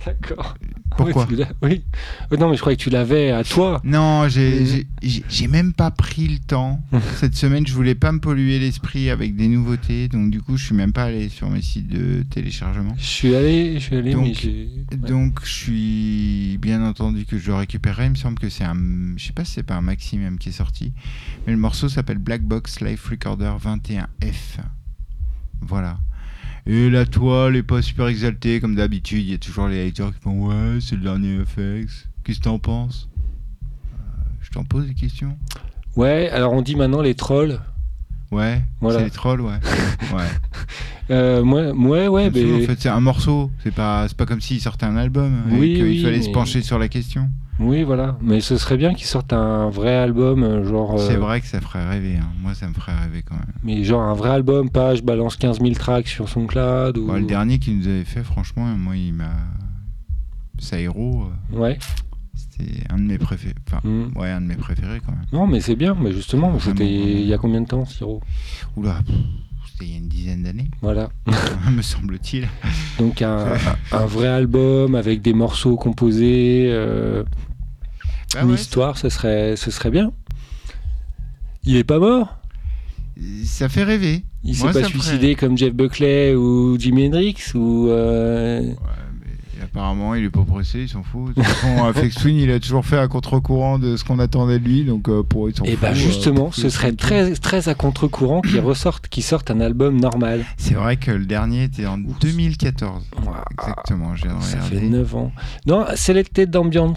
D'accord. 0.06 0.56
Pourquoi 0.98 1.28
Oui. 1.62 1.84
Oh, 2.32 2.38
non, 2.38 2.50
mais 2.50 2.56
je 2.56 2.62
croyais 2.62 2.78
que 2.78 2.82
tu 2.84 2.90
l'avais 2.90 3.32
à 3.32 3.44
toi. 3.44 3.82
Non, 3.84 4.30
j'ai- 4.30 4.86
Mhm. 5.02 5.24
j'ai 5.28 5.48
même 5.48 5.74
pas 5.74 5.92
pris 5.92 6.28
le 6.28 6.40
temps. 6.40 6.82
Cette 7.18 7.36
semaine, 7.36 7.68
je 7.68 7.74
voulais 7.74 7.96
pas 7.96 8.12
me 8.14 8.20
polluer 8.20 8.60
l'esprit 8.60 9.10
avec 9.10 9.36
des 9.36 9.48
nouveautés, 9.50 10.08
donc 10.08 10.32
du 10.32 10.42
coup, 10.42 10.56
je 10.56 10.66
suis 10.68 10.76
même 10.76 10.94
pas 10.94 11.06
allé 11.06 11.28
sur 11.28 11.50
mes 11.50 11.62
sites 11.62 11.88
de 11.90 12.24
téléchargement. 12.24 12.94
Je 12.98 13.06
suis 13.06 13.36
allé, 13.36 13.74
je 13.76 13.80
suis 13.80 13.96
allé, 13.98 14.14
Donc, 14.14 14.24
mais 14.28 14.34
j'ai. 14.36 14.70
ouais. 14.92 14.98
Donc, 15.10 15.40
je 15.44 15.52
suis 15.52 16.58
bien 16.62 16.82
entendu 16.86 17.26
que 17.26 17.38
je 17.38 17.48
le 17.48 17.56
récupérerai. 17.56 18.06
Il 18.06 18.12
me 18.12 18.16
semble 18.16 18.40
que 18.40 18.48
c'est 18.50 18.64
un, 18.64 18.78
je 19.18 19.26
sais 19.26 19.34
pas 19.34 19.44
si 19.44 19.52
c'est 19.54 19.64
pas 19.64 19.76
un 19.76 19.82
maxi 19.82 20.18
même 20.18 20.38
qui 20.38 20.50
est 20.50 20.54
sorti, 20.54 20.94
mais 21.46 21.52
le 21.54 21.60
morceau 21.60 21.90
s'appelle 21.90 22.20
Black 22.20 22.44
Box 22.44 22.80
Life 22.80 23.08
Recorder 23.10 23.52
21F. 23.62 24.60
Voilà. 25.62 25.98
Et 26.68 26.90
la 26.90 27.06
toile 27.06 27.56
est 27.56 27.64
pas 27.64 27.82
super 27.82 28.08
exaltée 28.08 28.60
comme 28.60 28.76
d'habitude. 28.76 29.20
Il 29.20 29.32
y 29.32 29.34
a 29.36 29.38
toujours 29.38 29.68
les 29.68 29.88
haters 29.88 30.12
qui 30.14 30.20
font 30.22 30.48
ouais, 30.48 30.80
c'est 30.82 30.96
le 30.96 31.02
dernier 31.02 31.38
FX. 31.46 32.08
Qu'est-ce 32.24 32.40
que 32.40 32.44
t'en 32.44 32.60
penses? 32.60 33.08
T'en 34.54 34.64
poses 34.64 34.88
des 34.88 34.94
questions 34.94 35.38
Ouais, 35.98 36.30
alors 36.30 36.54
on 36.54 36.62
dit 36.62 36.76
maintenant 36.78 37.02
les 37.02 37.14
trolls. 37.14 37.60
Ouais, 38.32 38.62
Voilà. 38.80 39.00
c'est 39.00 39.06
les 39.06 39.12
trolls, 39.12 39.42
ouais. 39.42 39.60
ouais. 40.16 40.24
Euh, 41.10 41.44
moi, 41.44 41.74
ouais, 42.08 42.26
ça, 42.26 42.32
mais- 42.34 42.64
En 42.64 42.66
fait, 42.66 42.80
c'est 42.80 42.88
un 42.90 43.02
morceau. 43.02 43.52
C'est 43.64 43.74
pas, 43.74 44.08
c'est 44.08 44.16
pas 44.16 44.26
comme 44.26 44.40
s'il 44.40 44.62
sortait 44.62 44.86
un 44.86 44.96
album 44.96 45.42
Oui, 45.52 45.72
et 45.72 45.76
qu'il 45.76 45.84
oui, 45.84 46.04
fallait 46.04 46.22
se 46.22 46.30
pencher 46.30 46.62
sur 46.62 46.80
la 46.80 46.88
question. 46.88 47.30
Oui, 47.60 47.84
voilà. 47.84 48.18
Mais 48.22 48.42
ce 48.42 48.58
serait 48.58 48.78
bien 48.78 48.94
qu'ils 48.94 49.08
sortent 49.08 49.34
un 49.34 49.70
vrai 49.70 49.96
album, 49.96 50.44
euh, 50.44 50.64
genre. 50.66 50.96
euh, 50.96 50.98
C'est 51.08 51.16
vrai 51.16 51.40
que 51.42 51.48
ça 51.48 51.62
ferait 51.62 51.88
rêver. 51.88 52.18
hein. 52.18 52.28
Moi, 52.42 52.54
ça 52.54 52.68
me 52.68 52.74
ferait 52.74 52.96
rêver 52.98 53.22
quand 53.22 53.36
même. 53.36 53.54
Mais 53.64 53.84
genre 53.84 54.02
un 54.02 54.14
vrai 54.14 54.30
album, 54.32 54.70
pas 54.70 54.96
je 54.96 55.02
balance 55.02 55.36
15 55.38 55.60
000 55.62 55.74
tracks 55.74 56.08
sur 56.08 56.28
son 56.30 56.46
cloud. 56.48 56.98
Ou... 56.98 57.08
Bon, 57.08 57.14
le 57.14 57.26
dernier 57.26 57.58
qu'il 57.60 57.78
nous 57.78 57.88
avait 57.88 58.04
fait, 58.04 58.24
franchement, 58.24 58.66
moi, 58.78 58.96
il 58.98 59.14
m'a. 59.14 59.32
Sairo, 60.58 61.26
euh, 61.54 61.58
Ouais. 61.60 61.78
c'était 62.34 62.84
un 62.90 62.98
de 62.98 63.02
mes 63.04 63.18
préférés. 63.18 63.54
Enfin, 63.68 63.82
Mm. 63.88 64.18
ouais, 64.18 64.30
un 64.32 64.40
de 64.42 64.46
mes 64.48 64.56
préférés 64.56 65.02
quand 65.06 65.12
même. 65.12 65.26
Non, 65.34 65.48
mais 65.48 65.60
c'est 65.60 65.76
bien. 65.76 65.96
Mais 66.00 66.12
justement, 66.14 66.58
c'était 66.60 66.88
il 66.88 67.28
y 67.28 67.34
a 67.34 67.38
combien 67.38 67.62
de 67.62 67.68
temps, 67.68 67.84
Siro? 67.86 68.22
Oula, 68.78 69.00
pff, 69.06 69.16
c'était 69.78 69.86
il 69.86 69.92
y 69.92 69.96
a 69.96 69.98
une 69.98 70.08
dizaine 70.08 70.44
d'années, 70.44 70.70
Voilà. 70.82 71.10
me 71.72 71.82
semble-t-il. 71.82 72.48
Donc 73.00 73.22
un, 73.22 73.46
un- 73.92 74.06
vrai 74.06 74.28
album 74.28 74.96
avec 74.96 75.22
des 75.22 75.34
morceaux 75.34 75.76
composés, 75.76 76.68
euh, 76.70 77.24
Bah 78.34 78.42
une 78.44 78.50
ouais, 78.50 78.56
histoire, 78.56 78.98
ce 78.98 79.10
serait, 79.10 79.56
ce 79.58 79.70
serait 79.72 79.92
bien. 79.92 80.12
Il 81.66 81.76
est 81.78 81.84
pas 81.84 82.00
mort? 82.00 82.38
Ça 83.44 83.70
fait 83.70 83.84
rêver. 83.84 84.24
Il 84.44 84.56
s'est 84.56 84.64
pas 84.66 84.74
ferait- 84.74 84.86
suicidé 84.86 85.36
comme 85.36 85.58
Jeff 85.58 85.74
Buckley 85.74 86.36
ou 86.36 86.78
Jimi 86.80 87.08
Hendrix 87.08 87.36
ou 87.56 87.88
euh, 87.90 88.62
Ouais, 88.62 88.76
apparemment, 89.64 90.16
il 90.16 90.26
est 90.26 90.30
pas 90.30 90.44
pressé, 90.44 90.82
il 90.82 90.90
s'en 90.90 91.04
fout. 91.04 91.30
De 91.30 91.34
toute 91.34 91.44
façon, 91.44 92.10
Twin, 92.22 92.36
il 92.38 92.52
a 92.52 92.60
toujours 92.60 92.86
fait 92.86 92.98
à 92.98 93.08
contre-courant 93.08 93.80
de 93.80 93.98
ce 93.98 94.04
qu'on 94.04 94.20
attendait 94.20 94.60
de 94.60 94.66
lui, 94.66 94.84
donc 94.86 95.08
euh, 95.10 95.24
pour 95.24 95.48
eux, 95.48 95.52
il 95.52 95.56
s'en 95.58 95.64
Et 95.66 95.72
fout. 95.72 95.80
bah 95.82 95.90
euh, 95.92 95.94
justement, 95.96 96.52
ce 96.52 96.70
serait 96.70 96.92
très 96.94 97.34
très 97.36 97.70
à 97.70 97.74
contre-courant 97.76 98.42
qu'il 98.42 98.60
ressorte, 98.60 99.08
qu'il 99.08 99.24
sorte 99.24 99.52
un 99.52 99.60
album 99.62 100.00
normal. 100.00 100.46
C'est 100.58 100.74
vrai 100.76 100.98
que 100.98 101.12
le 101.12 101.26
dernier 101.26 101.64
était 101.64 101.86
en 101.86 101.98
2014. 101.98 103.04
Ouah, 103.26 103.46
Exactement, 103.52 104.16
j'ai 104.16 104.28
Ça 104.30 104.36
regardé. 104.58 104.76
fait 104.80 104.86
9 104.86 105.16
ans. 105.16 105.32
Non, 105.66 105.86
Selected 105.96 106.56
Ambient 106.56 106.94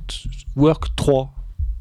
Work 0.56 0.94
3, 0.97 1.32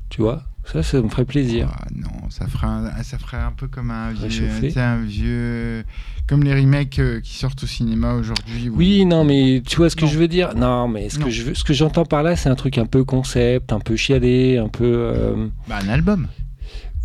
tu 0.10 0.22
vois. 0.22 0.44
Ça, 0.72 0.84
ça 0.84 1.02
me 1.02 1.08
ferait 1.08 1.24
plaisir. 1.26 1.70
Ah, 1.74 1.86
non, 1.96 2.30
ça 2.30 2.46
ferait, 2.48 2.68
un, 2.68 2.92
ça 3.04 3.18
ferait 3.18 3.38
un 3.38 3.54
peu 3.56 3.68
comme 3.68 3.90
un 3.90 4.12
vieux, 4.12 4.28
tu 4.70 4.80
un 4.80 5.84
comme 6.28 6.44
les 6.44 6.54
remakes 6.54 7.00
euh, 7.00 7.22
qui 7.22 7.36
sortent 7.38 7.64
au 7.64 7.68
cinéma 7.68 8.14
aujourd'hui. 8.16 8.68
où- 8.70 8.76
Oui, 8.76 9.06
non, 9.06 9.24
mais 9.24 9.64
tu 9.66 9.78
vois 9.78 9.90
ce 9.90 9.96
que 9.96 10.04
Non. 10.04 10.12
je 10.12 10.18
veux 10.20 10.28
dire? 10.28 10.56
Non, 10.56 10.90
mais 10.90 11.08
ce 11.10 11.20
Non. 11.20 11.26
que 11.26 11.32
je 11.32 11.44
veux, 11.44 11.54
ce 11.54 11.64
que 11.64 11.74
j'entends 11.74 12.04
par 12.06 12.22
là, 12.22 12.36
c'est 12.36 12.50
un 12.50 12.56
truc 12.56 12.78
un 12.78 12.86
peu 12.86 13.06
concept, 13.06 13.72
un 13.72 13.80
peu 13.80 13.96
chiadé, 13.96 14.58
un 14.58 14.68
peu. 14.68 14.84
euh, 14.86 15.48
Bah, 15.70 15.80
un 15.82 15.88
album. 15.88 16.28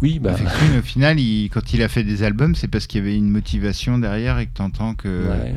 Oui, 0.00 0.18
bah. 0.18 0.34
Au 0.76 0.82
final, 0.82 1.20
il- 1.20 1.48
quand 1.50 1.72
il 1.72 1.82
a 1.84 1.88
fait 1.88 2.02
des 2.02 2.24
albums, 2.24 2.56
c'est 2.56 2.66
parce 2.66 2.88
qu'il 2.88 2.98
y 2.98 3.02
avait 3.06 3.16
une 3.16 3.30
motivation 3.30 3.98
derrière 3.98 4.40
et 4.40 4.46
que 4.46 4.52
t'entends 4.54 4.94
que 4.96 5.28
ouais. 5.28 5.54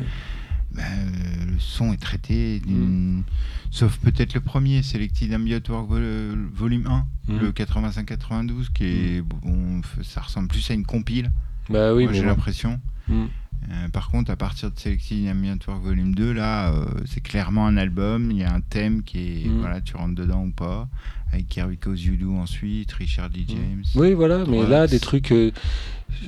Bah, 0.76 0.82
euh, 0.82 1.44
le 1.52 1.58
son 1.58 1.92
est 1.92 1.96
traité 2.00 2.60
Mm. 2.66 3.22
Sauf 3.70 3.98
peut-être 3.98 4.34
le 4.34 4.40
premier, 4.40 4.82
Selected 4.82 5.34
Ambient 5.34 5.60
Work 5.68 5.88
Vol- 5.88 6.48
Volume 6.54 6.86
1, 6.86 7.06
Mm. 7.32 7.38
le 7.40 7.52
85-92, 7.52 8.70
qui 8.72 8.84
est. 8.84 9.22
Bon, 9.22 9.80
ça 10.02 10.20
ressemble 10.20 10.48
plus 10.48 10.70
à 10.70 10.74
une 10.74 10.84
compile, 10.86 11.30
Bah 11.68 11.92
oui, 11.94 12.08
j'ai 12.12 12.22
l'impression. 12.24 12.80
Mm. 13.08 13.24
Euh, 13.70 13.88
par 13.88 14.08
contre, 14.10 14.30
à 14.30 14.36
partir 14.36 14.70
de 14.70 14.78
Selected 14.78 15.28
Ambient 15.28 15.58
Work 15.66 15.82
Volume 15.82 16.14
2, 16.14 16.32
là, 16.32 16.70
euh, 16.72 16.84
c'est 17.06 17.20
clairement 17.22 17.66
un 17.66 17.76
album. 17.76 18.30
Il 18.30 18.38
y 18.38 18.44
a 18.44 18.52
un 18.54 18.60
thème 18.60 19.02
qui 19.02 19.18
est. 19.18 19.48
Mm. 19.48 19.58
Voilà, 19.60 19.80
tu 19.80 19.96
rentres 19.96 20.14
dedans 20.14 20.44
ou 20.44 20.50
pas. 20.52 20.88
Avec 21.32 21.48
Kerrico 21.48 21.92
You 21.92 22.36
ensuite, 22.38 22.92
Richard 22.92 23.30
D. 23.30 23.44
James. 23.48 23.82
Oui, 23.96 24.12
voilà, 24.14 24.44
mais 24.46 24.60
Ouais, 24.60 24.68
là, 24.68 24.86
des 24.86 25.00
trucs. 25.00 25.32
euh, 25.32 25.50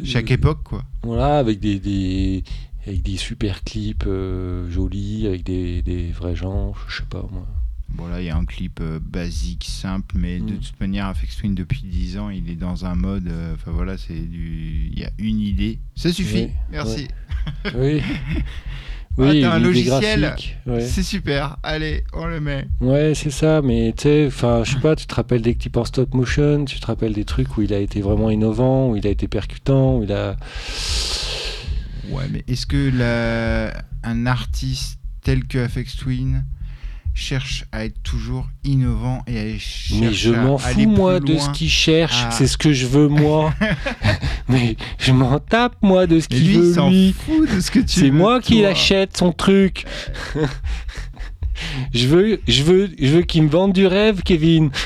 Chaque 0.04 0.30
euh, 0.32 0.34
époque, 0.34 0.64
quoi. 0.64 0.82
Voilà, 1.04 1.38
avec 1.38 1.60
des, 1.60 1.78
des, 1.78 2.42
avec 2.88 3.02
des 3.02 3.16
super 3.16 3.62
clips 3.64 4.04
euh, 4.06 4.68
jolis, 4.70 5.26
avec 5.26 5.44
des, 5.44 5.82
des 5.82 6.10
vrais 6.12 6.34
gens, 6.36 6.72
je 6.88 6.98
sais 6.98 7.06
pas 7.08 7.24
moi. 7.30 7.46
Bon, 7.90 8.06
là, 8.06 8.20
il 8.20 8.26
y 8.26 8.30
a 8.30 8.36
un 8.36 8.44
clip 8.44 8.80
euh, 8.82 8.98
basique, 9.02 9.64
simple, 9.66 10.16
mais 10.18 10.40
de 10.40 10.52
Mm. 10.52 10.58
toute 10.58 10.78
manière, 10.80 11.06
Afex 11.06 11.36
Twin, 11.38 11.54
depuis 11.54 11.82
10 11.84 12.18
ans, 12.18 12.28
il 12.28 12.50
est 12.50 12.54
dans 12.54 12.84
un 12.84 12.94
mode. 12.94 13.28
euh, 13.28 13.54
Enfin, 13.54 13.70
voilà, 13.70 13.96
c'est 13.96 14.12
du. 14.28 14.90
Il 14.92 14.98
y 14.98 15.04
a 15.04 15.10
une 15.18 15.40
idée. 15.40 15.78
Ça 15.96 16.12
suffit. 16.12 16.44
Oui, 16.44 16.50
Merci. 16.70 17.08
Oui. 17.74 18.02
Ah, 19.20 19.22
Oui, 19.24 19.40
t'as 19.40 19.54
un 19.54 19.58
logiciel. 19.58 20.34
ouais. 20.66 20.80
C'est 20.82 21.02
super. 21.02 21.56
Allez, 21.64 22.04
on 22.12 22.26
le 22.26 22.40
met. 22.40 22.68
Ouais, 22.80 23.14
c'est 23.16 23.30
ça, 23.30 23.62
mais 23.62 23.92
tu 23.96 24.02
sais, 24.04 24.26
enfin, 24.28 24.62
je 24.64 24.74
sais 24.74 24.80
pas, 24.80 24.94
tu 24.94 25.06
te 25.06 25.14
rappelles 25.16 25.42
des 25.42 25.56
clips 25.56 25.76
en 25.76 25.84
stop 25.84 26.14
motion, 26.14 26.64
tu 26.66 26.78
te 26.78 26.86
rappelles 26.86 27.14
des 27.14 27.24
trucs 27.24 27.56
où 27.56 27.62
il 27.62 27.72
a 27.74 27.78
été 27.80 28.00
vraiment 28.00 28.30
innovant, 28.30 28.90
où 28.90 28.96
il 28.96 29.04
a 29.08 29.10
été 29.10 29.26
percutant, 29.26 29.96
où 29.98 30.04
il 30.04 30.12
a. 30.12 30.36
Ouais, 32.10 32.24
mais 32.30 32.44
est-ce 32.48 32.66
que 32.66 32.90
la... 32.90 33.82
un 34.02 34.26
artiste 34.26 34.98
tel 35.22 35.46
que 35.46 35.58
Afex 35.58 35.96
Twin 35.96 36.44
cherche 37.18 37.64
à 37.72 37.84
être 37.84 38.00
toujours 38.02 38.46
innovant 38.64 39.22
et 39.26 39.38
à 39.38 39.40
aller 39.42 39.58
chercher 39.58 40.00
Mais 40.00 40.12
je 40.12 40.30
m'en 40.30 40.56
fous, 40.56 40.88
moi, 40.88 41.20
de 41.20 41.36
ce 41.36 41.50
qu'il 41.50 41.68
cherche, 41.68 42.24
c'est 42.30 42.46
ce 42.46 42.56
que 42.56 42.72
je 42.72 42.86
veux, 42.86 43.08
moi. 43.08 43.52
mais 44.48 44.76
je 44.98 45.12
m'en 45.12 45.38
tape, 45.40 45.76
moi, 45.82 46.06
de 46.06 46.20
ce 46.20 46.28
qu'il 46.28 46.58
veut, 46.58 46.88
lui. 46.88 47.14
C'est 47.86 48.10
moi 48.10 48.40
qui 48.40 48.60
toi. 48.60 48.68
achète 48.68 49.16
son 49.16 49.32
truc. 49.32 49.84
je 51.94 52.06
veux, 52.06 52.40
je 52.48 52.62
veux, 52.62 52.90
je 53.00 53.06
veux 53.16 53.22
qu'il 53.22 53.42
me 53.44 53.48
vende 53.48 53.72
du 53.72 53.86
rêve, 53.86 54.22
Kevin. 54.22 54.70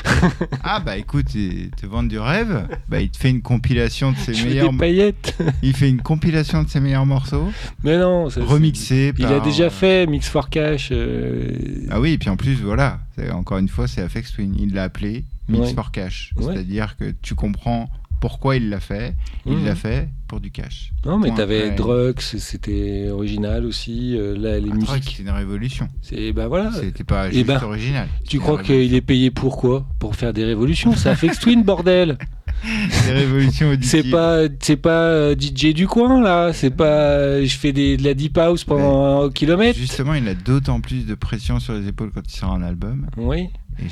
Ah 0.63 0.79
bah 0.79 0.97
écoute, 0.97 1.33
il 1.35 1.69
te 1.71 1.85
vend 1.85 2.03
du 2.03 2.17
rêve, 2.17 2.67
bah 2.87 3.01
il 3.01 3.09
te 3.09 3.17
fait 3.17 3.29
une 3.29 3.41
compilation 3.41 4.11
de 4.11 4.17
ses 4.17 4.33
Je 4.33 4.47
meilleurs 4.47 4.71
des 4.71 4.77
paillettes. 4.77 5.37
il 5.63 5.73
fait 5.75 5.89
une 5.89 6.01
compilation 6.01 6.63
de 6.63 6.69
ses 6.69 6.79
meilleurs 6.79 7.05
morceaux 7.05 7.49
Mais 7.83 7.97
non, 7.97 8.29
ça, 8.29 8.41
remixés 8.43 9.13
Il 9.17 9.25
a 9.25 9.39
déjà 9.41 9.69
fait 9.69 10.07
Mix 10.07 10.27
for 10.29 10.49
Cash. 10.49 10.89
euh, 10.91 11.51
Ah 11.91 11.99
oui, 11.99 12.13
et 12.13 12.17
puis 12.17 12.29
en 12.29 12.37
plus 12.37 12.55
voilà, 12.55 12.99
encore 13.33 13.57
une 13.57 13.67
fois 13.67 13.87
c'est 13.87 14.01
Afex 14.01 14.31
Twin, 14.33 14.55
il 14.57 14.73
l'a 14.73 14.83
appelé 14.83 15.25
Mix 15.49 15.67
Ouais. 15.67 15.73
for 15.73 15.91
Cash, 15.91 16.31
Ouais. 16.37 16.53
c'est-à-dire 16.53 16.95
que 16.97 17.13
tu 17.21 17.35
comprends 17.35 17.89
pourquoi 18.23 18.55
il 18.55 18.69
l'a 18.69 18.79
fait, 18.79 19.15
il 19.45 19.65
l'a 19.65 19.75
fait 19.75 20.07
pour 20.29 20.39
du 20.39 20.49
cash. 20.49 20.93
Non, 21.05 21.19
mais 21.19 21.33
t'avais 21.33 21.63
Ouais. 21.71 21.75
Drugs, 21.75 22.21
c'était 22.21 23.09
original 23.09 23.65
aussi. 23.65 24.15
euh, 24.17 24.33
là, 24.37 24.61
les 24.61 24.69
Ah, 24.71 24.75
musiques. 24.75 25.13
c'est 25.17 25.23
une 25.23 25.29
révolution. 25.29 25.89
C'est 26.01 26.31
bah 26.31 26.47
voilà. 26.47 26.71
C'était 26.71 27.03
pas 27.03 27.27
Eh 27.27 27.33
juste 27.33 27.47
ben, 27.47 27.61
original. 27.61 28.07
Tu 28.25 28.39
crois 28.39 28.63
qu'il 28.63 28.93
est 28.95 29.01
payé 29.01 29.29
pour 29.29 29.57
quoi? 29.57 29.85
Pour 29.99 30.15
faire 30.15 30.31
des 30.31 30.45
révolutions? 30.45 30.95
Ça 30.95 31.17
fait 31.17 31.27
Twin, 31.35 31.63
bordel. 31.63 32.17
Des 33.07 33.11
révolutions 33.11 33.75
C'est 33.81 34.09
pas, 34.09 34.43
c'est 34.61 34.77
pas 34.77 35.01
euh, 35.09 35.35
DJ 35.37 35.73
du 35.73 35.85
coin, 35.85 36.21
là 36.23 36.53
C'est 36.53 36.69
pas. 36.69 36.85
euh, 37.17 37.45
Je 37.45 37.57
fais 37.57 37.73
des, 37.73 37.97
de 37.97 38.05
la 38.05 38.13
deep 38.13 38.37
house 38.37 38.63
pendant 38.63 39.25
un 39.25 39.29
kilomètre 39.31 39.77
Justement, 39.77 40.13
il 40.13 40.25
a 40.29 40.33
d'autant 40.33 40.79
plus 40.79 41.05
de 41.05 41.13
pression 41.13 41.59
sur 41.59 41.73
les 41.73 41.89
épaules 41.89 42.11
quand 42.13 42.21
il 42.25 42.33
sort 42.37 42.53
un 42.53 42.63
album. 42.63 43.07
Oui. 43.17 43.49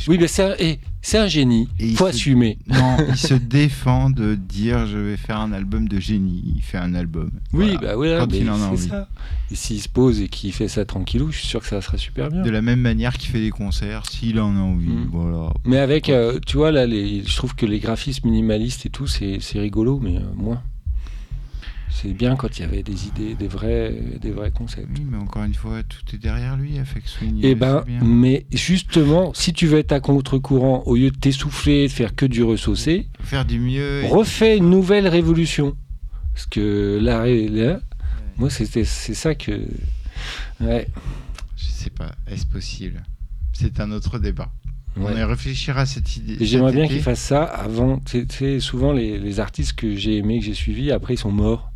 Oui, 0.08 0.18
mais 0.20 0.28
c'est 0.28 0.44
un, 0.44 0.56
c'est 1.02 1.18
un 1.18 1.28
génie. 1.28 1.68
Et 1.80 1.88
il 1.88 1.96
Faut 1.98 2.06
se- 2.06 2.10
assumer. 2.16 2.58
Non, 2.68 2.98
il 3.10 3.16
se 3.18 3.34
défend 3.62 4.10
de 4.10 4.36
dire 4.36 4.86
je 4.88 4.98
vais 4.98 5.18
faire 5.18 5.40
un 5.40 5.52
album 5.52 5.88
de 5.88 6.00
génie. 6.00 6.44
Il 6.56 6.62
fait 6.62 6.78
un 6.78 6.94
album. 6.94 7.32
Oui, 7.54 7.66
Voilà. 7.74 7.80
bah 7.80 7.96
voilà, 7.96 8.20
Quand 8.20 8.32
mais 8.32 8.38
il 8.40 8.50
en 8.50 8.62
a 8.62 8.66
envie. 8.68 8.88
ça. 8.88 9.08
Et 9.52 9.56
s'il 9.56 9.82
se 9.82 9.90
pose 9.90 10.22
et 10.22 10.30
qu'il 10.30 10.54
fait 10.54 10.68
ça 10.68 10.86
tranquillou, 10.86 11.32
je 11.32 11.38
suis 11.40 11.48
sûr 11.48 11.60
que 11.62 11.68
ça 11.68 11.82
sera 11.82 11.98
super 11.98 12.30
bien. 12.30 12.42
De 12.42 12.50
la 12.50 12.62
même 12.62 12.80
manière 12.80 13.18
qu'il 13.18 13.30
fait 13.30 13.42
des 13.42 13.50
concerts, 13.50 14.06
s'il 14.10 14.40
en 14.40 14.56
a 14.56 14.60
envie. 14.60 14.88
Mm. 14.88 15.10
Voilà. 15.12 15.50
Mais 15.66 15.78
avec, 15.78 16.10
euh, 16.10 16.40
tu 16.46 16.58
vois, 16.58 16.72
là, 16.72 16.86
les, 16.86 17.24
je 17.26 17.36
trouve 17.36 17.56
que 17.56 17.66
les 17.66 17.80
graphismes 17.80 18.28
minimalistes 18.30 18.86
et 18.86 18.90
tout, 18.90 19.08
c'est 19.08 19.38
c'est 19.42 19.60
rigolo, 19.60 20.00
mais 20.02 20.18
euh, 20.18 20.22
moins. 20.38 20.62
C'est 21.94 22.14
bien 22.14 22.36
quand 22.36 22.58
il 22.58 22.62
y 22.62 22.66
avait 22.66 22.84
des 22.84 23.08
idées, 23.08 23.36
des 23.36 23.48
vrais, 23.48 23.94
des 24.20 24.32
vrais 24.32 24.50
concepts. 24.52 24.88
Oui, 24.98 25.06
mais 25.10 25.18
encore 25.18 25.44
une 25.44 25.54
fois, 25.54 25.84
tout 25.84 26.16
est 26.16 26.18
derrière 26.18 26.56
lui, 26.56 26.78
Et 26.78 27.50
le 27.50 27.56
ben, 27.56 27.84
bien. 27.86 28.00
mais 28.04 28.46
justement, 28.52 29.34
si 29.34 29.52
tu 29.54 29.68
veux 29.68 29.80
être 29.80 29.92
à 29.92 30.00
contre-courant, 30.00 30.84
au 30.86 30.96
lieu 30.96 31.12
de 31.12 31.18
t'essouffler, 31.18 31.88
de 31.88 31.92
faire 31.92 32.16
que 32.16 32.26
du 32.26 32.44
ressaucé, 32.44 33.08
faire 33.20 33.46
du 33.46 33.60
mieux. 33.60 34.04
et- 34.04 34.08
refais 34.08 34.58
une 34.58 34.70
nouvelle 34.70 35.08
révolution. 35.08 35.76
Parce 36.34 36.46
que 36.46 36.98
là, 37.02 37.26
là 37.28 37.82
moi, 38.38 38.50
c'était- 38.50 38.86
c'est 38.86 39.14
ça 39.14 39.36
que. 39.36 39.52
Ouais. 40.62 40.88
Je 41.58 41.66
sais 41.66 41.90
pas, 41.90 42.12
est-ce 42.28 42.46
possible? 42.46 43.04
C'est 43.54 43.80
un 43.80 43.92
autre 43.92 44.18
débat. 44.18 44.50
On 44.96 45.16
y 45.16 45.24
réfléchira 45.24 45.82
à 45.82 45.86
cette 45.86 46.18
idée. 46.18 46.38
J'aimerais 46.42 46.74
bien 46.74 46.84
été. 46.84 46.96
qu'ils 46.96 47.04
fassent 47.04 47.22
ça 47.22 47.44
avant. 47.44 48.00
Tu 48.00 48.26
sais, 48.30 48.60
souvent, 48.60 48.92
les, 48.92 49.18
les 49.20 49.40
artistes 49.40 49.74
que 49.74 49.96
j'ai 49.96 50.18
aimés, 50.18 50.40
que 50.40 50.46
j'ai 50.46 50.54
suivis, 50.54 50.92
après, 50.92 51.14
ils 51.14 51.18
sont 51.18 51.32
morts. 51.32 51.71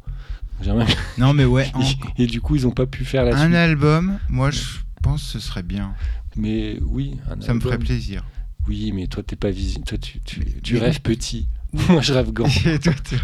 Non, 1.18 1.34
mais 1.34 1.46
ouais, 1.46 1.70
en- 1.74 1.82
Et 2.18 2.28
du 2.28 2.42
coup, 2.42 2.56
ils 2.56 2.64
n'ont 2.64 2.72
pas 2.72 2.86
pu 2.86 3.06
faire 3.06 3.26
la 3.26 3.36
un 3.36 3.44
suite. 3.46 3.56
album, 3.56 4.18
moi 4.30 4.52
je 4.52 4.62
pense 5.04 5.22
que 5.24 5.28
ce 5.30 5.40
serait 5.40 5.64
bien. 5.64 5.94
Mais 6.36 6.78
oui, 6.82 7.18
un 7.30 7.40
Ça 7.42 7.54
me 7.54 7.60
ferait 7.60 7.74
album. 7.74 7.86
plaisir. 7.88 8.24
Oui, 8.68 8.92
mais 8.94 9.08
toi, 9.08 9.22
t'es 9.22 9.36
pas 9.36 9.52
visible. 9.52 9.86
Toi, 9.86 9.98
tu, 10.00 10.20
tu, 10.22 10.44
tu 10.64 10.74
Mais- 10.76 10.80
rêves 10.80 11.02
petit. 11.02 11.48
Moi, 11.90 12.02
je 12.02 12.14
rêve 12.14 12.32
grand. 12.32 12.48
Et 12.66 12.80
toi, 12.84 12.94
tu... 13.08 13.16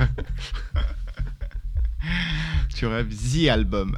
tu 2.76 2.86
rêves 2.86 3.08
The 3.10 3.48
Album. 3.50 3.98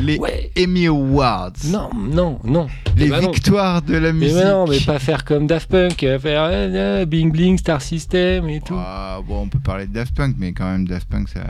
Les 0.00 0.18
Ouais. 0.18 0.50
Emmy 0.58 0.86
Awards. 0.86 1.52
Non, 1.66 1.90
non, 1.94 2.38
non. 2.44 2.68
Les 2.96 3.06
Eh 3.06 3.10
ben 3.10 3.22
non. 3.22 3.30
victoires 3.32 3.82
de 3.82 3.94
la 3.94 4.12
Mais 4.12 4.26
musique. 4.26 4.34
ben 4.36 4.50
non, 4.50 4.66
mais 4.68 4.80
pas 4.80 4.98
faire 4.98 5.24
comme 5.24 5.46
Daft 5.46 5.70
Punk, 5.70 6.02
euh, 6.04 6.18
faire 6.18 6.44
euh, 6.44 6.50
euh, 7.02 7.06
Bing 7.06 7.32
Bling, 7.32 7.58
Star 7.58 7.80
System 7.82 8.48
et 8.48 8.60
tout. 8.60 8.76
Ah, 8.76 9.20
bon, 9.26 9.42
on 9.42 9.48
peut 9.48 9.60
parler 9.60 9.86
de 9.86 9.92
Daft 9.92 10.14
Punk, 10.14 10.36
mais 10.38 10.52
quand 10.52 10.70
même, 10.70 10.86
Daft 10.86 11.08
Punk, 11.08 11.28
ça, 11.28 11.44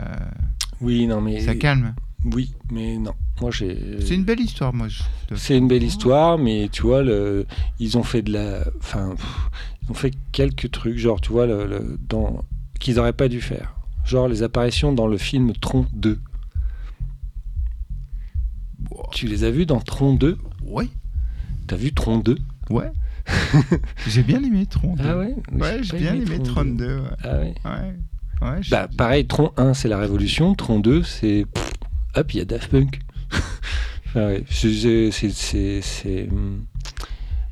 Oui, 0.81 1.07
non, 1.07 1.21
mais. 1.21 1.39
ça 1.41 1.55
calme. 1.55 1.93
Oui, 2.33 2.53
mais 2.71 2.97
non. 2.97 3.13
Moi, 3.41 3.49
j'ai. 3.51 3.99
C'est 4.01 4.15
une 4.15 4.23
belle 4.25 4.39
histoire, 4.41 4.73
moi. 4.73 4.87
je- 4.87 5.01
C'est 5.35 5.57
une 5.57 5.67
belle 5.67 5.83
histoire, 5.83 6.37
mais 6.37 6.69
tu 6.71 6.83
vois, 6.83 7.01
le, 7.03 7.45
ils 7.79 7.97
ont 7.97 8.03
fait 8.03 8.21
de 8.21 8.31
la. 8.33 8.63
Enfin, 8.79 9.15
pff, 9.15 9.49
ils 9.83 9.91
ont 9.91 9.95
fait 9.95 10.13
quelques 10.31 10.69
trucs, 10.71 10.97
genre, 10.97 11.19
tu 11.21 11.31
vois, 11.31 11.47
le, 11.47 11.65
le- 11.65 11.97
dans, 12.07 12.43
qu'ils 12.79 12.95
n'auraient 12.95 13.13
pas 13.13 13.27
dû 13.27 13.41
faire. 13.41 13.73
Genre 14.05 14.27
les 14.27 14.41
apparitions 14.43 14.93
dans 14.93 15.07
le 15.07 15.17
film 15.17 15.53
Tron 15.53 15.85
2. 15.93 16.19
Tu 19.13 19.27
les 19.27 19.43
as 19.43 19.51
vus 19.51 19.65
dans 19.65 19.79
Tron 19.79 20.13
2 20.15 20.37
Ouais, 20.65 20.87
T'as 21.67 21.75
vu 21.75 21.93
Tron 21.93 22.17
2 22.19 22.37
ouais. 22.69 22.91
j'ai 24.07 24.23
bien 24.23 24.43
aimé 24.43 24.65
Tron 24.65 24.95
2. 24.95 25.03
Ah 25.07 25.17
ouais? 25.17 25.35
Ouais, 25.51 25.83
j'ai 25.83 25.97
bien 25.97 26.15
aimé 26.15 26.39
Tron 26.43 26.65
2. 26.65 26.97
Ouais. 26.99 27.03
Ah 27.23 27.37
ouais? 27.37 27.53
Ouais. 27.65 27.95
Ouais, 28.41 28.61
Bah, 28.69 28.87
pareil, 28.97 29.27
Tron 29.27 29.51
1, 29.57 29.73
c'est 29.73 29.87
la 29.87 29.97
révolution. 29.99 30.55
Tron 30.55 30.79
2, 30.79 31.03
c'est. 31.03 31.45
Hop, 32.15 32.33
il 32.33 32.37
y 32.37 32.41
a 32.41 32.45
Daft 32.45 32.69
Punk. 32.71 32.99
Enfin, 34.07 34.27
ouais, 34.27 34.43
c'est- 34.49 35.11
c'est- 35.31 35.81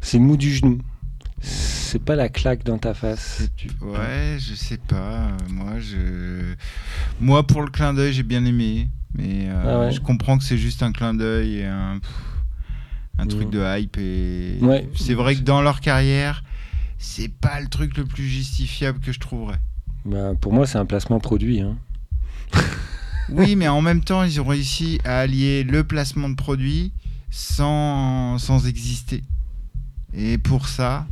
c'est- 0.01 0.19
mou 0.19 0.35
du 0.35 0.53
genou. 0.53 0.79
C'est 1.41 2.03
pas 2.03 2.17
la 2.17 2.27
claque 2.27 2.65
dans 2.65 2.77
ta 2.77 2.93
face. 2.93 3.43
Tu- 3.55 3.69
Ouais, 3.81 4.35
je 4.39 4.53
sais 4.55 4.77
pas. 4.77 5.29
Moi, 5.49 5.79
je, 5.79 6.53
moi 7.21 7.47
pour 7.47 7.61
le 7.61 7.69
clin 7.69 7.93
d'œil, 7.93 8.11
j'ai 8.11 8.23
bien 8.23 8.43
aimé, 8.43 8.89
mais 9.13 9.47
euh, 9.47 9.63
Ah 9.65 9.79
ouais. 9.85 9.91
je 9.93 10.01
comprends 10.01 10.37
que 10.37 10.43
c'est 10.43 10.57
juste 10.57 10.83
un 10.83 10.91
clin 10.91 11.13
d'œil 11.13 11.59
et 11.59 11.65
un, 11.65 11.99
pff, 11.99 12.11
un 13.19 13.25
truc 13.27 13.47
Mm. 13.47 13.51
de 13.51 13.77
hype. 13.79 13.97
Et 13.97 14.59
c'est 14.95 15.13
vrai 15.13 15.35
que 15.35 15.41
dans 15.41 15.61
leur 15.61 15.79
carrière, 15.79 16.43
c'est 16.97 17.29
pas 17.29 17.61
le 17.61 17.67
truc 17.69 17.95
le 17.95 18.03
plus 18.03 18.27
justifiable 18.27 18.99
que 18.99 19.13
je 19.13 19.19
trouverais. 19.19 19.59
Bah, 20.09 20.33
pour 20.41 20.53
moi, 20.53 20.65
c'est 20.65 20.77
un 20.79 20.85
placement 20.85 21.19
produit. 21.19 21.61
hein. 21.61 21.77
Oui, 23.31 23.55
mais 23.55 23.67
en 23.67 23.81
même 23.83 24.03
temps, 24.03 24.23
ils 24.23 24.41
ont 24.41 24.45
réussi 24.45 24.99
à 25.05 25.19
allier 25.19 25.63
le 25.63 25.83
placement 25.83 26.29
de 26.29 26.35
produits 26.35 26.91
sans, 27.29 28.39
sans 28.39 28.65
exister. 28.65 29.23
Et 30.15 30.39
pour 30.39 30.67
ça, 30.67 31.05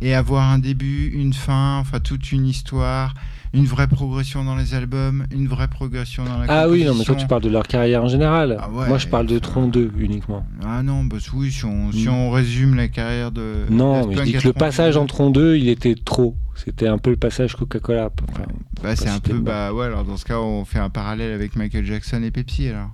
et 0.00 0.14
avoir 0.14 0.50
un 0.50 0.58
début, 0.58 1.10
une 1.14 1.32
fin, 1.32 1.78
enfin 1.78 2.00
toute 2.00 2.32
une 2.32 2.44
histoire, 2.44 3.14
une 3.54 3.64
vraie 3.64 3.86
progression 3.88 4.44
dans 4.44 4.56
les 4.56 4.74
albums, 4.74 5.26
une 5.32 5.48
vraie 5.48 5.68
progression 5.68 6.24
dans 6.24 6.38
la 6.38 6.44
Ah 6.48 6.68
oui, 6.68 6.84
non, 6.84 6.94
mais 6.94 7.04
toi, 7.04 7.14
tu 7.14 7.26
parles 7.26 7.42
de 7.42 7.48
leur 7.48 7.66
carrière 7.66 8.04
en 8.04 8.08
général. 8.08 8.58
Ah 8.60 8.70
ouais, 8.70 8.88
moi, 8.88 8.98
je 8.98 9.06
parle 9.08 9.26
de 9.26 9.38
Tron 9.38 9.68
2 9.68 9.92
uniquement. 9.98 10.44
Ah 10.64 10.82
non, 10.82 11.04
bah 11.04 11.16
oui, 11.34 11.50
si 11.50 11.64
on, 11.64 11.90
si 11.92 12.06
Mm. 12.06 12.12
on 12.12 12.30
résume 12.30 12.74
la 12.74 12.88
carrière 12.88 13.32
de. 13.32 13.64
Non, 13.70 14.06
mais 14.06 14.16
je 14.16 14.22
dis 14.22 14.32
que 14.34 14.46
le 14.46 14.52
passage 14.52 14.94
2, 14.94 15.00
en 15.00 15.06
Tron 15.06 15.30
2, 15.30 15.56
il 15.56 15.68
était 15.68 15.94
trop. 15.94 16.36
C'était 16.54 16.88
un 16.88 16.98
peu 16.98 17.10
le 17.10 17.16
passage 17.16 17.54
Coca-Cola. 17.56 18.10
Enfin, 18.32 18.42
Bah, 18.82 18.96
c'est 18.96 19.08
un 19.08 19.20
peu. 19.20 19.38
Bah 19.38 19.72
ouais, 19.72 19.86
alors 19.86 20.04
dans 20.04 20.16
ce 20.16 20.24
cas, 20.24 20.38
on 20.38 20.64
fait 20.64 20.80
un 20.80 20.90
parallèle 20.90 21.32
avec 21.32 21.54
Michael 21.56 21.84
Jackson 21.86 22.22
et 22.22 22.30
Pepsi 22.30 22.68
alors. 22.68 22.90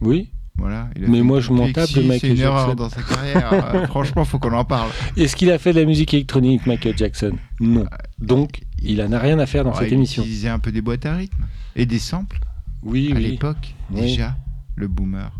Oui. 0.00 0.30
Voilà. 0.58 0.88
il 0.96 1.04
a 1.04 1.08
Mais 1.08 1.22
moi, 1.22 1.40
je 1.40 1.50
m'en 1.50 1.70
tape 1.72 1.88
de 1.88 1.94
C'est 1.94 2.02
Michael 2.02 2.32
une 2.32 2.40
erreur 2.40 2.68
Jackson. 2.68 2.74
dans 2.74 2.88
sa 2.90 3.02
carrière. 3.02 3.52
Euh, 3.74 3.86
franchement, 3.88 4.24
faut 4.24 4.38
qu'on 4.38 4.52
en 4.52 4.64
parle. 4.64 4.90
Est-ce 5.16 5.34
qu'il 5.34 5.50
a 5.50 5.58
fait 5.58 5.72
de 5.72 5.80
la 5.80 5.86
musique 5.86 6.12
électronique, 6.12 6.66
Michael 6.66 6.96
Jackson? 6.98 7.32
Non. 7.60 7.86
Donc, 8.20 8.60
il 8.84 9.02
en 9.02 9.12
a 9.12 9.18
rien 9.18 9.38
à 9.38 9.46
faire 9.46 9.64
dans 9.64 9.70
Ouais, 9.72 9.78
cette 9.80 9.88
il 9.90 9.94
émission. 9.94 10.22
utilisait 10.22 10.48
un 10.48 10.58
peu 10.58 10.72
des 10.72 10.80
boîtes 10.82 11.06
à 11.06 11.14
rythme 11.16 11.44
et 11.76 11.86
des 11.86 11.98
samples 11.98 12.38
Oui, 12.82 13.10
à 13.12 13.16
oui. 13.16 13.22
l'époque 13.22 13.74
Oui. 13.90 14.02
déjà. 14.02 14.36
Le 14.76 14.88
boomer. 14.88 15.30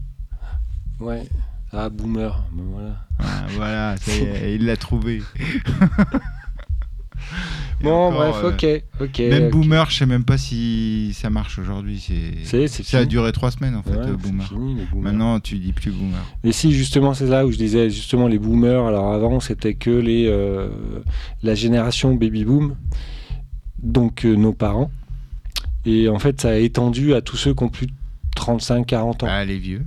Ouais. 1.01 1.23
Ah, 1.73 1.89
boomer. 1.89 2.45
Ben 2.53 2.65
voilà. 2.73 2.97
Ah, 3.19 3.47
voilà, 3.55 3.97
ça 3.97 4.13
y 4.15 4.21
est, 4.23 4.55
il 4.57 4.67
l'a 4.67 4.77
trouvé. 4.77 5.23
Bon, 7.83 8.09
encore, 8.09 8.33
bref, 8.33 8.63
euh, 8.63 8.79
ok. 9.01 9.09
ok. 9.09 9.19
Même. 9.19 9.51
Boomer, 9.51 9.91
je 9.91 9.97
sais 9.99 10.07
même 10.07 10.25
pas 10.25 10.39
si 10.39 11.11
ça 11.15 11.31
marche 11.31 11.59
aujourd'hui. 11.59 12.01
C'est, 12.45 12.69
ça 12.69 12.99
a 12.99 13.05
duré 13.05 13.33
trois 13.33 13.51
semaines 13.51 13.75
en 13.75 13.83
fait, 13.83 13.97
Ouais, 13.97 14.13
Boomer. 14.13 14.47
fini. 14.49 14.77
Maintenant, 14.95 15.41
tu 15.41 15.57
dis 15.59 15.73
plus 15.73 15.91
Boomer. 15.91 16.19
Et 16.45 16.53
si 16.53 16.73
justement 16.73 17.13
c'est 17.15 17.27
là 17.27 17.45
où 17.45 17.51
je 17.51 17.57
disais 17.57 17.91
justement 17.91 18.29
les 18.29 18.39
boomers, 18.39 18.87
alors 18.87 19.13
avant 19.13 19.41
c'était 19.41 19.75
que 19.75 19.91
les 19.91 20.27
euh, 20.29 20.69
la 21.43 21.55
génération 21.57 22.15
baby 22.15 22.45
boom, 22.45 22.77
donc 23.83 24.25
euh, 24.25 24.35
nos 24.37 24.53
parents. 24.53 24.91
Et 25.85 26.09
en 26.09 26.19
fait 26.19 26.41
ça 26.41 26.51
a 26.51 26.55
étendu 26.57 27.15
à 27.15 27.21
tous 27.23 27.37
ceux 27.37 27.55
qui 27.55 27.63
ont 27.65 27.69
plus 27.69 27.87
de 27.87 27.93
35, 28.37 28.87
40 28.87 29.23
ans. 29.25 29.27
Ah, 29.29 29.45
les 29.45 29.59
vieux. 29.59 29.83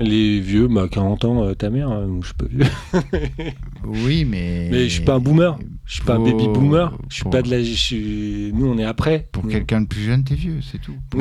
Les 0.00 0.40
vieux, 0.40 0.66
bah 0.66 0.88
40 0.90 1.24
ans, 1.24 1.44
euh, 1.44 1.54
ta 1.54 1.70
mère, 1.70 1.88
hein, 1.88 2.08
je 2.20 2.26
suis 2.26 2.34
pas 2.34 2.46
vieux. 2.50 3.52
Oui, 3.84 4.24
mais. 4.24 4.68
Mais 4.70 4.84
je 4.88 4.94
suis 4.94 5.04
pas 5.04 5.14
un 5.14 5.18
boomer, 5.20 5.56
je 5.84 5.94
suis 5.94 6.02
pas 6.02 6.14
un 6.14 6.18
baby 6.24 6.48
boomer, 6.48 6.96
je 7.08 7.14
suis 7.14 7.22
pour- 7.22 7.30
pas 7.32 7.42
de 7.42 7.50
la. 7.50 7.62
je 7.62 7.72
suis- 7.74 8.50
Nous 8.54 8.66
on 8.66 8.76
est 8.78 8.84
après. 8.84 9.28
Pour 9.30 9.46
quelqu'un 9.46 9.82
de 9.82 9.86
plus 9.86 10.02
jeune, 10.02 10.24
t'es 10.24 10.34
vieux, 10.34 10.58
c'est 10.62 10.80
tout. 10.80 10.96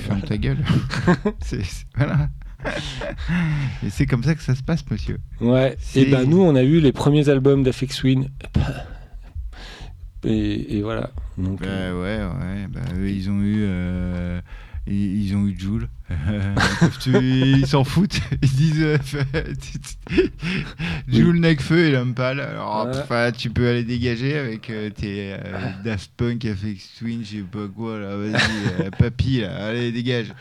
Ferme 0.00 0.20
ta 0.22 0.36
gueule. 0.36 0.58
C'est- 1.40 1.86
voilà. 1.96 2.28
Et 3.82 3.88
c'est 3.88 4.04
comme 4.04 4.22
ça 4.22 4.34
que 4.34 4.42
ça 4.42 4.54
se 4.54 4.62
passe, 4.62 4.84
monsieur. 4.90 5.18
Ouais, 5.40 5.78
et 5.94 6.04
ben 6.04 6.28
nous 6.28 6.42
on 6.42 6.54
a 6.56 6.62
eu 6.62 6.80
les 6.80 6.92
premiers 6.92 7.28
albums 7.30 7.62
d'Afex 7.62 7.96
Twin. 7.96 8.28
Et, 10.24 10.76
et 10.78 10.82
voilà. 10.82 11.10
Donc, 11.38 11.60
Bah 11.60 11.66
euh, 11.68 12.02
ouais, 12.02 12.38
ouais. 12.44 12.66
Bah, 12.68 12.80
eux, 12.98 13.08
ils 13.08 13.30
ont 13.30 13.40
eu. 13.40 13.56
euh, 13.60 14.40
ils, 14.86 15.24
ils 15.26 15.36
ont 15.36 15.46
eu 15.46 15.56
Joule. 15.58 15.88
Ils 17.06 17.66
s'en 17.66 17.84
foutent. 17.84 18.20
Ils 18.42 18.48
disent. 18.50 18.82
euh, 18.82 18.98
Joule, 21.08 21.38
Necfeu 21.40 21.86
et 21.86 21.90
Lumpal. 21.92 22.40
Alors, 22.40 22.86
Ouais. 22.86 22.92
enfin, 23.02 23.30
tu 23.32 23.50
peux 23.50 23.68
aller 23.68 23.84
dégager 23.84 24.36
avec 24.38 24.62
tes 24.96 25.34
euh, 25.34 25.38
Daft 25.84 26.10
Punk, 26.16 26.46
FX 26.46 26.98
Twin, 26.98 27.20
je 27.24 27.36
sais 27.38 27.42
pas 27.42 27.66
quoi, 27.74 27.98
là. 27.98 28.16
Vas-y, 28.16 28.90
papy, 28.98 29.40
là. 29.40 29.66
Allez, 29.66 29.92
dégage. 29.92 30.32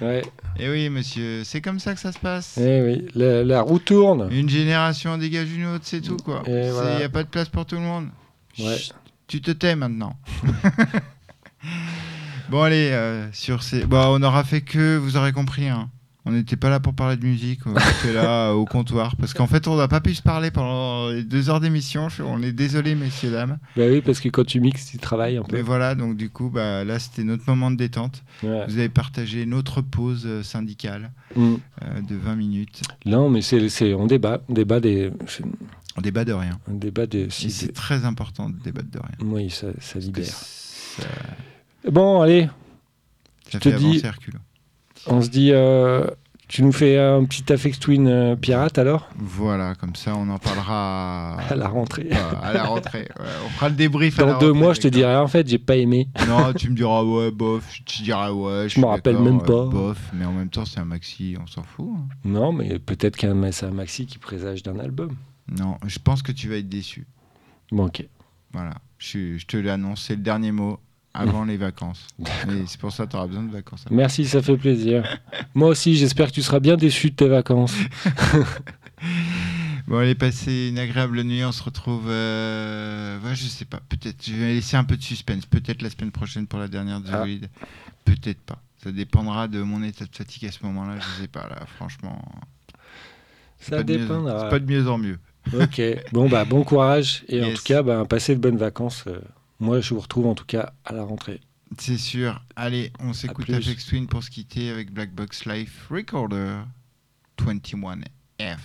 ouais. 0.00 0.22
Et 0.58 0.68
oui, 0.68 0.88
monsieur, 0.90 1.42
c'est 1.44 1.60
comme 1.60 1.78
ça 1.78 1.94
que 1.94 2.00
ça 2.00 2.12
se 2.12 2.18
passe. 2.18 2.58
Eh 2.60 2.82
oui, 2.82 3.06
la, 3.14 3.42
la 3.44 3.62
roue 3.62 3.78
tourne. 3.78 4.28
Une 4.32 4.48
génération 4.48 5.16
dégage 5.18 5.48
une 5.52 5.66
autre, 5.66 5.84
c'est 5.84 6.00
tout, 6.00 6.16
quoi. 6.18 6.42
Et 6.46 6.66
Il 6.66 6.72
voilà. 6.72 6.98
n'y 6.98 7.04
a 7.04 7.08
pas 7.08 7.22
de 7.22 7.28
place 7.28 7.48
pour 7.48 7.64
tout 7.66 7.76
le 7.76 7.82
monde. 7.82 8.08
Ouais. 8.58 8.76
Chut, 8.76 8.92
tu 9.30 9.40
te 9.40 9.52
tais 9.52 9.76
maintenant. 9.76 10.16
bon, 12.50 12.62
allez, 12.62 12.90
euh, 12.90 13.28
sur 13.32 13.62
ces. 13.62 13.86
Bon, 13.86 14.18
on 14.18 14.22
aura 14.24 14.42
fait 14.42 14.60
que, 14.60 14.96
vous 14.96 15.16
aurez 15.16 15.32
compris, 15.32 15.68
hein. 15.68 15.88
On 16.26 16.32
n'était 16.32 16.56
pas 16.56 16.68
là 16.68 16.80
pour 16.80 16.92
parler 16.92 17.16
de 17.16 17.24
musique, 17.24 17.60
on 17.64 17.74
était 17.74 18.12
là 18.12 18.48
euh, 18.48 18.52
au 18.52 18.66
comptoir. 18.66 19.16
Parce 19.16 19.32
qu'en 19.32 19.46
fait, 19.46 19.66
on 19.68 19.76
n'a 19.76 19.88
pas 19.88 20.00
pu 20.00 20.14
se 20.14 20.20
parler 20.20 20.50
pendant 20.50 21.08
les 21.08 21.22
deux 21.22 21.48
heures 21.48 21.60
d'émission. 21.60 22.08
On 22.22 22.42
est 22.42 22.52
désolé, 22.52 22.94
messieurs, 22.94 23.30
dames. 23.30 23.56
Bah 23.74 23.84
oui, 23.88 24.02
parce 24.02 24.20
que 24.20 24.28
quand 24.28 24.44
tu 24.44 24.60
mixes, 24.60 24.90
tu 24.90 24.98
travailles 24.98 25.38
un 25.38 25.42
peu. 25.42 25.56
Mais 25.56 25.62
voilà, 25.62 25.94
donc 25.94 26.18
du 26.18 26.28
coup, 26.28 26.50
bah, 26.50 26.84
là, 26.84 26.98
c'était 26.98 27.24
notre 27.24 27.44
moment 27.46 27.70
de 27.70 27.76
détente. 27.76 28.22
Ouais. 28.42 28.64
Vous 28.68 28.78
avez 28.78 28.90
partagé 28.90 29.46
notre 29.46 29.80
pause 29.80 30.24
euh, 30.26 30.42
syndicale 30.42 31.10
Mm. 31.36 31.54
euh, 31.82 32.00
de 32.02 32.16
20 32.16 32.36
minutes. 32.36 32.82
Non, 33.06 33.30
mais 33.30 33.40
c'est, 33.40 33.94
on 33.94 34.06
débat, 34.06 34.40
on 34.48 34.52
débat 34.52 34.80
des, 34.80 35.10
On 35.96 36.00
débat 36.00 36.24
de 36.24 36.32
rien. 36.32 36.58
un 36.70 36.74
débat 36.74 37.06
si- 37.30 37.50
c'est 37.50 37.72
très 37.72 38.04
important 38.04 38.48
de 38.48 38.56
débattre 38.58 38.90
de 38.90 38.98
rien. 38.98 39.16
oui, 39.32 39.50
ça, 39.50 39.66
libère. 39.98 40.24
ça, 40.24 41.02
Bon, 41.90 42.20
allez, 42.20 42.48
ça 43.50 43.58
te 43.58 43.70
fait 43.70 43.76
dis- 43.76 43.84
avancer 43.86 44.06
Hercule. 44.06 44.34
on 45.06 45.20
se 45.22 45.28
dit, 45.30 45.50
euh, 45.52 46.06
tu 46.46 46.62
nous 46.62 46.72
fais 46.72 46.98
un 46.98 47.24
petit 47.24 47.50
Afex 47.52 47.78
Twin 47.78 48.06
euh, 48.08 48.36
pirate 48.36 48.76
alors? 48.78 49.08
Voilà, 49.16 49.74
comme 49.76 49.94
ça 49.94 50.14
on 50.16 50.28
en 50.30 50.38
parlera 50.38 51.36
à 51.50 51.54
la 51.54 51.68
rentrée. 51.68 52.10
À 52.42 52.52
la 52.52 52.64
rentrée. 52.64 53.08
Ouais, 53.18 53.26
on 53.46 53.48
fera 53.50 53.68
le 53.68 53.74
débrief 53.76 54.18
à 54.18 54.26
la 54.26 54.32
Dans 54.34 54.38
deux 54.40 54.52
mois, 54.52 54.74
je 54.74 54.80
te 54.80 54.88
dirai 54.88 55.16
en 55.16 55.28
fait, 55.28 55.48
j'ai 55.48 55.58
pas 55.58 55.76
aimé. 55.76 56.08
Non, 56.28 56.52
tu 56.52 56.70
me 56.70 56.74
diras 56.76 57.02
ouais, 57.04 57.30
bof. 57.30 57.64
Tu 57.86 58.02
diras 58.02 58.30
ouais. 58.32 58.68
Je 58.68 58.80
m'en 58.80 58.88
suis 58.88 58.96
rappelle 58.96 59.18
même 59.18 59.40
pas. 59.40 59.66
Bof, 59.66 59.98
mais 60.12 60.24
en 60.24 60.32
même 60.32 60.50
temps, 60.50 60.64
c'est 60.64 60.80
un 60.80 60.84
maxi, 60.84 61.36
on 61.40 61.46
s'en 61.46 61.62
fout. 61.62 61.88
hein. 61.96 62.06
Non, 62.24 62.52
mais 62.52 62.78
peut-être 62.78 63.16
qu'un 63.16 63.50
c'est 63.52 63.66
un 63.66 63.70
maxi 63.70 64.06
qui 64.06 64.18
présage 64.18 64.62
d'un 64.62 64.78
album. 64.80 65.16
Non, 65.50 65.78
je 65.86 65.98
pense 65.98 66.22
que 66.22 66.32
tu 66.32 66.48
vas 66.48 66.56
être 66.56 66.68
déçu. 66.68 67.06
Bon, 67.72 67.86
ok. 67.86 68.04
Voilà, 68.52 68.74
je, 68.98 69.36
je 69.38 69.46
te 69.46 69.56
l'annonce, 69.56 70.02
c'est 70.02 70.16
le 70.16 70.22
dernier 70.22 70.52
mot 70.52 70.80
avant 71.14 71.44
les 71.44 71.56
vacances. 71.56 72.06
Mais 72.46 72.64
c'est 72.66 72.80
pour 72.80 72.92
ça 72.92 73.06
que 73.06 73.10
tu 73.10 73.16
auras 73.16 73.26
besoin 73.26 73.42
de 73.44 73.52
vacances. 73.52 73.84
Merci, 73.90 74.24
ça 74.26 74.42
fait 74.42 74.56
plaisir. 74.56 75.04
Moi 75.54 75.68
aussi, 75.68 75.96
j'espère 75.96 76.28
que 76.28 76.32
tu 76.34 76.42
seras 76.42 76.60
bien 76.60 76.76
déçu 76.76 77.10
de 77.10 77.16
tes 77.16 77.28
vacances. 77.28 77.76
Bon, 79.86 79.98
allez, 79.98 80.14
passez 80.14 80.68
une 80.68 80.78
agréable 80.78 81.20
nuit. 81.24 81.44
On 81.44 81.50
se 81.50 81.64
retrouve. 81.64 82.04
Euh... 82.06 83.18
Ouais, 83.22 83.34
je 83.34 83.44
sais 83.46 83.64
pas. 83.64 83.80
Peut-être. 83.88 84.24
Je 84.24 84.34
vais 84.34 84.54
laisser 84.54 84.76
un 84.76 84.84
peu 84.84 84.96
de 84.96 85.02
suspense. 85.02 85.46
Peut-être 85.46 85.82
la 85.82 85.90
semaine 85.90 86.12
prochaine 86.12 86.46
pour 86.46 86.60
la 86.60 86.68
dernière 86.68 87.00
de 87.00 87.10
Ah. 87.12 87.24
Peut-être 88.04 88.40
pas. 88.40 88.62
Ça 88.84 88.92
dépendra 88.92 89.48
de 89.48 89.60
mon 89.62 89.82
état 89.82 90.04
de 90.04 90.14
fatigue 90.14 90.46
à 90.46 90.52
ce 90.52 90.64
moment-là. 90.64 91.00
Je 91.00 91.22
sais 91.22 91.26
pas, 91.26 91.48
là, 91.48 91.66
franchement. 91.74 92.24
Ça 93.58 93.82
dépendra. 93.82 94.44
C'est 94.44 94.50
pas 94.50 94.60
de 94.60 94.66
mieux 94.72 94.88
en 94.88 94.96
mieux. 94.96 95.18
Ok, 95.52 95.80
bon, 96.12 96.28
bah, 96.28 96.44
bon 96.44 96.64
courage. 96.64 97.24
Et 97.28 97.42
en 97.42 97.52
tout 97.52 97.62
cas, 97.64 97.82
bah, 97.82 98.04
passez 98.08 98.34
de 98.34 98.40
bonnes 98.40 98.56
vacances. 98.56 99.04
Euh. 99.06 99.20
Moi, 99.58 99.80
je 99.80 99.94
vous 99.94 100.00
retrouve 100.00 100.26
en 100.26 100.34
tout 100.34 100.44
cas 100.46 100.72
à 100.84 100.94
la 100.94 101.02
rentrée. 101.02 101.40
C'est 101.78 101.98
sûr. 101.98 102.42
Allez, 102.56 102.92
on 103.00 103.12
s'écoute 103.12 103.48
Apex 103.50 103.86
Twin 103.86 104.06
pour 104.06 104.22
se 104.22 104.30
quitter 104.30 104.70
avec 104.70 104.92
Black 104.92 105.14
Box 105.14 105.44
Life 105.44 105.86
Recorder 105.90 106.58
21F. 107.38 108.58